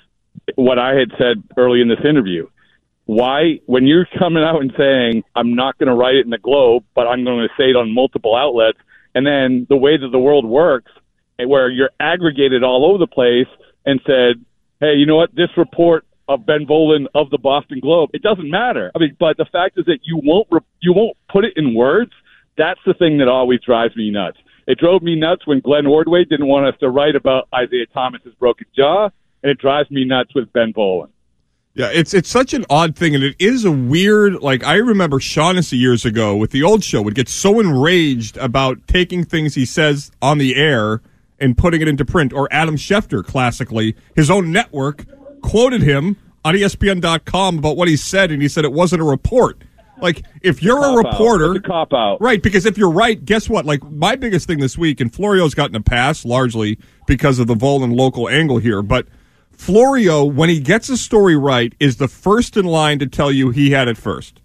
what 0.57 0.79
I 0.79 0.95
had 0.95 1.11
said 1.19 1.43
early 1.57 1.81
in 1.81 1.89
this 1.89 2.05
interview. 2.09 2.49
Why, 3.05 3.61
when 3.67 3.87
you're 3.87 4.07
coming 4.19 4.45
out 4.45 4.61
and 4.61 4.73
saying, 4.79 5.25
I'm 5.35 5.55
not 5.55 5.77
going 5.77 5.89
to 5.89 5.95
write 5.95 6.15
it 6.15 6.25
in 6.25 6.31
the 6.31 6.39
Globe, 6.39 6.85
but 6.95 7.07
I'm 7.07 7.25
going 7.25 7.41
to 7.41 7.49
say 7.59 7.71
it 7.71 7.77
on 7.77 7.93
multiple 7.93 8.37
outlets, 8.37 8.79
and 9.15 9.27
then 9.27 9.67
the 9.69 9.77
way 9.77 9.97
that 9.97 10.09
the 10.09 10.19
world 10.19 10.47
works, 10.47 10.91
where 11.39 11.69
you're 11.69 11.91
aggregated 11.99 12.63
all 12.63 12.87
over 12.89 12.99
the 12.99 13.09
place 13.09 13.49
and 13.85 14.01
said, 14.07 14.45
hey, 14.81 14.95
you 14.95 15.07
know 15.07 15.17
what, 15.17 15.35
this 15.35 15.51
report 15.57 16.05
of 16.29 16.47
Ben 16.47 16.65
Volin 16.67 17.07
of 17.15 17.31
the 17.31 17.39
Boston 17.39 17.81
Globe, 17.81 18.11
it 18.13 18.23
doesn't 18.23 18.49
matter. 18.49 18.93
I 18.95 18.99
mean, 19.01 19.17
but 19.19 19.37
the 19.37 19.47
fact 19.51 19.79
is 19.79 19.87
that 19.87 19.99
you 20.05 20.21
won't 20.23 20.47
re- 20.51 20.61
you 20.81 20.93
won't 20.93 21.17
put 21.31 21.45
it 21.45 21.55
in 21.57 21.75
words. 21.75 22.13
That's 22.57 22.81
the 22.87 22.95
thing 22.95 23.19
that 23.19 23.29
always 23.29 23.61
drives 23.61 23.97
me 23.97 24.11
nuts. 24.11 24.39
It 24.67 24.79
drove 24.79 25.03
me 25.03 25.17
nuts 25.17 25.47
when 25.47 25.61
Glenn 25.61 25.87
Ordway 25.87 26.25
didn't 26.25 26.47
want 26.47 26.67
us 26.67 26.79
to 26.81 26.89
write 26.89 27.17
about 27.17 27.49
Isaiah 27.55 27.87
Thomas's 27.93 28.35
broken 28.39 28.67
jaw, 28.77 29.11
and 29.43 29.51
it 29.51 29.59
drives 29.59 29.91
me 29.91 30.05
nuts 30.05 30.35
with 30.35 30.53
Ben 30.53 30.73
Volin. 30.73 31.09
Yeah, 31.75 31.89
it's 31.91 32.13
it's 32.13 32.29
such 32.29 32.53
an 32.53 32.67
odd 32.69 32.97
thing, 32.97 33.15
and 33.15 33.25
it 33.25 33.35
is 33.39 33.65
a 33.65 33.73
weird. 33.73 34.43
Like 34.43 34.63
I 34.63 34.75
remember 34.75 35.19
Shaughnessy 35.19 35.79
years 35.79 36.05
ago 36.05 36.37
with 36.37 36.51
the 36.51 36.63
old 36.63 36.85
show 36.85 37.01
would 37.01 37.15
get 37.15 37.31
so 37.31 37.61
enraged 37.61 38.37
about 38.37 38.87
taking 38.87 39.25
things 39.25 39.55
he 39.55 39.65
says 39.65 40.11
on 40.21 40.37
the 40.37 40.55
air 40.55 41.01
and 41.41 41.57
putting 41.57 41.81
it 41.81 41.89
into 41.89 42.05
print. 42.05 42.35
Or 42.35 42.47
Adam 42.53 42.77
Schefter, 42.77 43.25
classically, 43.25 43.97
his 44.15 44.31
own 44.31 44.53
network 44.53 45.07
quoted 45.41 45.81
him 45.81 46.17
on 46.45 46.55
ESPN.com 46.55 47.59
about 47.59 47.77
what 47.79 47.89
he 47.89 47.97
said, 47.97 48.31
and 48.31 48.43
he 48.43 48.49
said 48.49 48.65
it 48.67 48.73
wasn't 48.73 49.01
a 49.01 49.05
report. 49.05 49.63
Like 50.03 50.25
if 50.43 50.63
you're 50.63 50.79
a 50.79 50.81
Cop-out. 50.81 51.13
reporter, 51.13 51.53
a 51.53 51.61
cop 51.61 51.93
out. 51.95 52.21
Right, 52.21 52.43
because 52.43 52.67
if 52.67 52.77
you're 52.77 52.91
right, 52.91 53.25
guess 53.25 53.49
what? 53.49 53.65
Like 53.65 53.83
my 53.91 54.17
biggest 54.17 54.47
thing 54.47 54.59
this 54.59 54.77
week, 54.77 55.01
and 55.01 55.13
Florio's 55.15 55.55
gotten 55.55 55.77
a 55.77 55.81
pass 55.81 56.25
largely 56.25 56.79
because 57.07 57.39
of 57.39 57.47
the 57.47 57.55
Volin 57.55 57.97
local 57.97 58.29
angle 58.29 58.59
here, 58.59 58.83
but 58.83 59.07
Florio, 59.53 60.25
when 60.25 60.49
he 60.49 60.59
gets 60.61 60.89
a 60.89 60.97
story 60.97 61.37
right, 61.37 61.73
is 61.79 61.97
the 61.99 62.09
first 62.09 62.57
in 62.57 62.65
line 62.65 62.99
to 62.99 63.07
tell 63.07 63.31
you 63.31 63.51
he 63.51 63.71
had 63.71 63.87
it 63.87 63.97
first. 63.97 64.41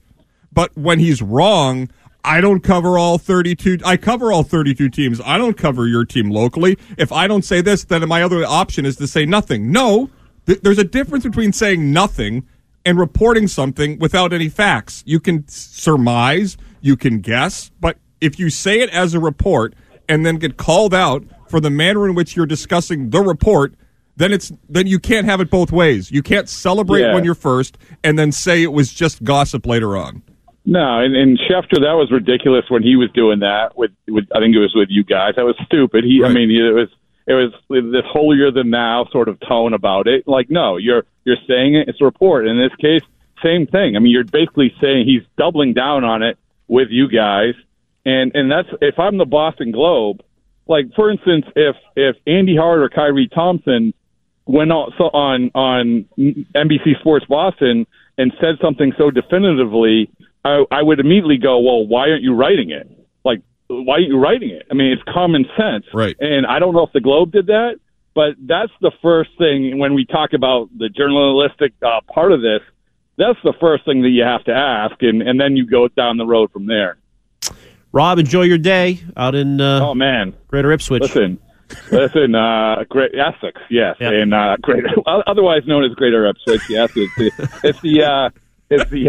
But 0.54 0.76
when 0.78 1.00
he's 1.00 1.22
wrong, 1.22 1.90
I 2.24 2.42
don't 2.42 2.60
cover 2.62 2.98
all 2.98 3.18
32. 3.18 3.80
I 3.86 3.98
cover 3.98 4.32
all 4.32 4.44
32 4.44 4.90
teams. 4.90 5.22
I 5.26 5.38
don't 5.38 5.58
cover 5.58 5.88
your 5.88 6.04
team 6.06 6.30
locally. 6.30 6.78
If 6.98 7.12
I 7.12 7.26
don't 7.28 7.44
say 7.44 7.62
this, 7.62 7.86
then 7.86 8.08
my 8.08 8.22
other 8.22 8.44
option 8.46 8.86
is 8.86 8.98
to 8.98 9.08
say 9.08 9.26
nothing. 9.26 9.72
No, 9.72 10.10
th- 10.46 10.60
there's 10.62 10.78
a 10.78 10.84
difference 10.84 11.24
between 11.24 11.54
saying 11.54 11.92
nothing 11.92 12.46
and 12.88 12.98
reporting 12.98 13.50
something 13.50 14.00
without 14.00 14.32
any 14.32 14.48
facts. 14.48 15.04
You 15.06 15.20
can 15.20 15.46
surmise, 15.50 16.56
you 16.80 16.96
can 16.96 17.20
guess, 17.20 17.70
but 17.82 17.98
if 18.22 18.40
you 18.40 18.50
say 18.50 18.80
it 18.80 18.90
as 18.92 19.14
a 19.14 19.20
report 19.20 19.76
and 20.08 20.26
then 20.26 20.38
get 20.38 20.56
called 20.56 20.94
out 20.94 21.26
for 21.50 21.60
the 21.60 21.70
manner 21.70 22.08
in 22.08 22.16
which 22.16 22.38
you're 22.38 22.46
discussing 22.46 23.10
the 23.10 23.20
report, 23.22 23.74
then 24.16 24.32
it's 24.32 24.54
then 24.70 24.88
you 24.88 25.00
can't 25.00 25.26
have 25.26 25.42
it 25.42 25.50
both 25.50 25.70
ways. 25.70 26.12
You 26.12 26.24
can't 26.24 26.48
celebrate 26.48 27.02
Yeah. 27.02 27.14
when 27.14 27.26
you're 27.26 27.36
first 27.36 27.78
and 28.06 28.18
then 28.18 28.32
say 28.32 28.64
it 28.64 28.72
was 28.72 28.94
just 28.94 29.22
gossip 29.22 29.66
later 29.66 29.98
on. 29.98 30.24
No, 30.66 31.00
and, 31.00 31.14
and 31.16 31.38
Schefter, 31.38 31.80
that 31.82 31.96
was 31.96 32.10
ridiculous 32.10 32.66
when 32.70 32.84
he 32.84 32.96
was 32.96 33.10
doing 33.14 33.40
that 33.40 33.78
with, 33.78 33.92
with 34.08 34.26
I 34.34 34.40
think 34.40 34.56
it 34.56 34.60
was 34.60 34.74
with 34.74 34.88
you 34.90 35.04
guys. 35.04 35.34
That 35.36 35.46
was 35.46 35.56
stupid. 35.66 36.06
He, 36.06 36.24
I 36.24 36.30
mean, 36.30 36.50
it 36.52 36.74
was 36.74 36.90
it 37.28 37.34
was 37.34 37.52
this 37.70 38.06
holier 38.10 38.52
than 38.52 38.72
thou 38.72 39.06
sort 39.12 39.28
of 39.28 39.38
tone 39.42 39.74
about 39.74 40.08
it. 40.08 40.28
Like, 40.28 40.50
no, 40.50 40.78
you're 40.78 41.04
you're 41.26 41.38
saying 41.48 41.76
it. 41.76 41.90
It's 41.90 42.02
a 42.02 42.06
report. 42.06 42.48
In 42.48 42.58
this 42.58 42.74
case, 42.80 43.02
same 43.44 43.68
thing. 43.68 43.96
I 43.96 44.00
mean, 44.00 44.14
you're 44.14 44.24
basically 44.24 44.74
saying 44.82 45.06
he's 45.06 45.24
doubling 45.38 45.74
down 45.74 46.06
on 46.06 46.24
it 46.24 46.38
with 46.70 46.88
you 46.90 47.10
guys, 47.10 47.54
and 48.06 48.32
and 48.34 48.50
that's 48.50 48.70
if 48.82 48.98
I'm 48.98 49.18
the 49.18 49.26
Boston 49.26 49.72
Globe. 49.72 50.22
Like, 50.68 50.94
for 50.96 51.12
instance, 51.12 51.46
if 51.56 51.76
if 51.96 52.16
Andy 52.26 52.56
Hart 52.56 52.80
or 52.80 52.90
Kyrie 52.90 53.28
Thompson 53.28 53.94
went 54.46 54.72
on 54.72 54.94
so 54.98 55.06
on 55.06 55.52
on 55.54 56.06
NBC 56.18 57.00
Sports 57.02 57.26
Boston 57.26 57.86
and 58.18 58.32
said 58.40 58.56
something 58.62 58.94
so 58.98 59.12
definitively, 59.12 60.10
I, 60.46 60.64
I 60.72 60.82
would 60.82 61.02
immediately 61.02 61.38
go, 61.38 61.60
"Well, 61.60 61.86
why 61.86 62.10
aren't 62.10 62.24
you 62.24 62.34
writing 62.34 62.72
it? 62.72 62.90
Why 63.68 63.96
aren't 63.96 64.08
you 64.08 64.18
writing 64.20 64.50
it? 64.52 64.66
I 64.72 64.74
mean, 64.74 64.92
it's 64.92 65.04
common 65.12 65.46
sense." 65.58 65.86
Right. 65.94 66.16
And 66.20 66.46
I 66.46 66.60
don't 66.60 66.74
know 66.74 66.84
if 66.86 66.94
the 66.94 67.02
Globe 67.02 67.32
did 67.32 67.48
that, 67.48 67.80
but 68.16 68.36
that's 68.40 68.72
the 68.82 68.92
first 69.02 69.32
thing 69.38 69.78
when 69.78 69.94
we 69.94 70.06
talk 70.06 70.34
about 70.34 70.70
the 70.78 70.90
journalistic 70.90 71.74
uh, 71.86 72.02
part 72.14 72.32
of 72.32 72.42
this. 72.42 72.62
That's 73.18 73.40
the 73.44 73.54
first 73.60 73.84
thing 73.86 74.04
that 74.04 74.10
you 74.10 74.24
have 74.24 74.44
to 74.46 74.54
ask, 74.54 74.96
and 75.02 75.22
and 75.22 75.40
then 75.40 75.56
you 75.58 75.66
go 75.66 75.88
down 75.88 76.18
the 76.18 76.26
road 76.26 76.52
from 76.52 76.66
there. 76.68 76.98
Rob, 77.92 78.20
enjoy 78.20 78.44
your 78.44 78.58
day 78.60 79.00
out 79.16 79.34
in 79.34 79.60
uh, 79.60 79.80
Oh 79.84 79.96
man, 79.96 80.34
Greater 80.48 80.72
Ipswich. 80.72 81.02
Listen, 81.02 81.40
listen, 81.92 82.36
uh, 82.36 82.84
great 82.90 83.12
Essex, 83.16 83.60
yes, 83.70 83.96
Yeah. 84.00 84.12
and 84.12 84.34
uh, 84.34 84.58
greater, 84.62 84.90
otherwise 85.08 85.64
known 85.66 85.84
as 85.84 85.92
Greater 85.96 86.28
Ipswich, 86.28 86.62
yes. 86.70 86.92
It's 86.96 87.16
the, 87.16 87.60
it's 87.64 87.82
the, 87.82 88.04
uh, 88.04 88.30
it's 88.70 88.90
the, 88.90 89.08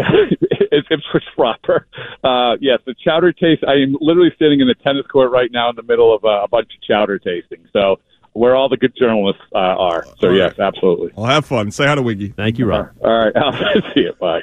it's 0.71 0.87
Ipswich 0.91 1.23
proper. 1.35 1.87
Uh, 2.23 2.55
yes, 2.59 2.79
the 2.85 2.95
chowder 3.03 3.31
taste. 3.33 3.63
I 3.67 3.73
am 3.73 3.97
literally 3.99 4.31
sitting 4.39 4.59
in 4.59 4.67
the 4.67 4.75
tennis 4.75 5.05
court 5.07 5.31
right 5.31 5.51
now 5.51 5.69
in 5.69 5.75
the 5.75 5.83
middle 5.83 6.15
of 6.15 6.23
uh, 6.23 6.43
a 6.43 6.47
bunch 6.47 6.69
of 6.75 6.81
chowder 6.81 7.19
tasting. 7.19 7.67
So 7.73 7.99
where 8.33 8.55
all 8.55 8.69
the 8.69 8.77
good 8.77 8.95
journalists 8.95 9.41
uh, 9.53 9.57
are. 9.57 10.05
So 10.19 10.27
All 10.27 10.35
yes, 10.35 10.59
absolutely. 10.59 11.11
Well, 11.15 11.25
have 11.25 11.45
fun. 11.45 11.71
Say 11.71 11.85
hi 11.85 11.95
to 11.95 12.01
Wiggy. 12.01 12.29
Thank 12.29 12.59
you, 12.59 12.65
Rob. 12.65 12.89
All 13.03 13.11
right, 13.11 13.35
I'll 13.35 13.93
see 13.93 14.01
you. 14.01 14.13
Bye. 14.19 14.41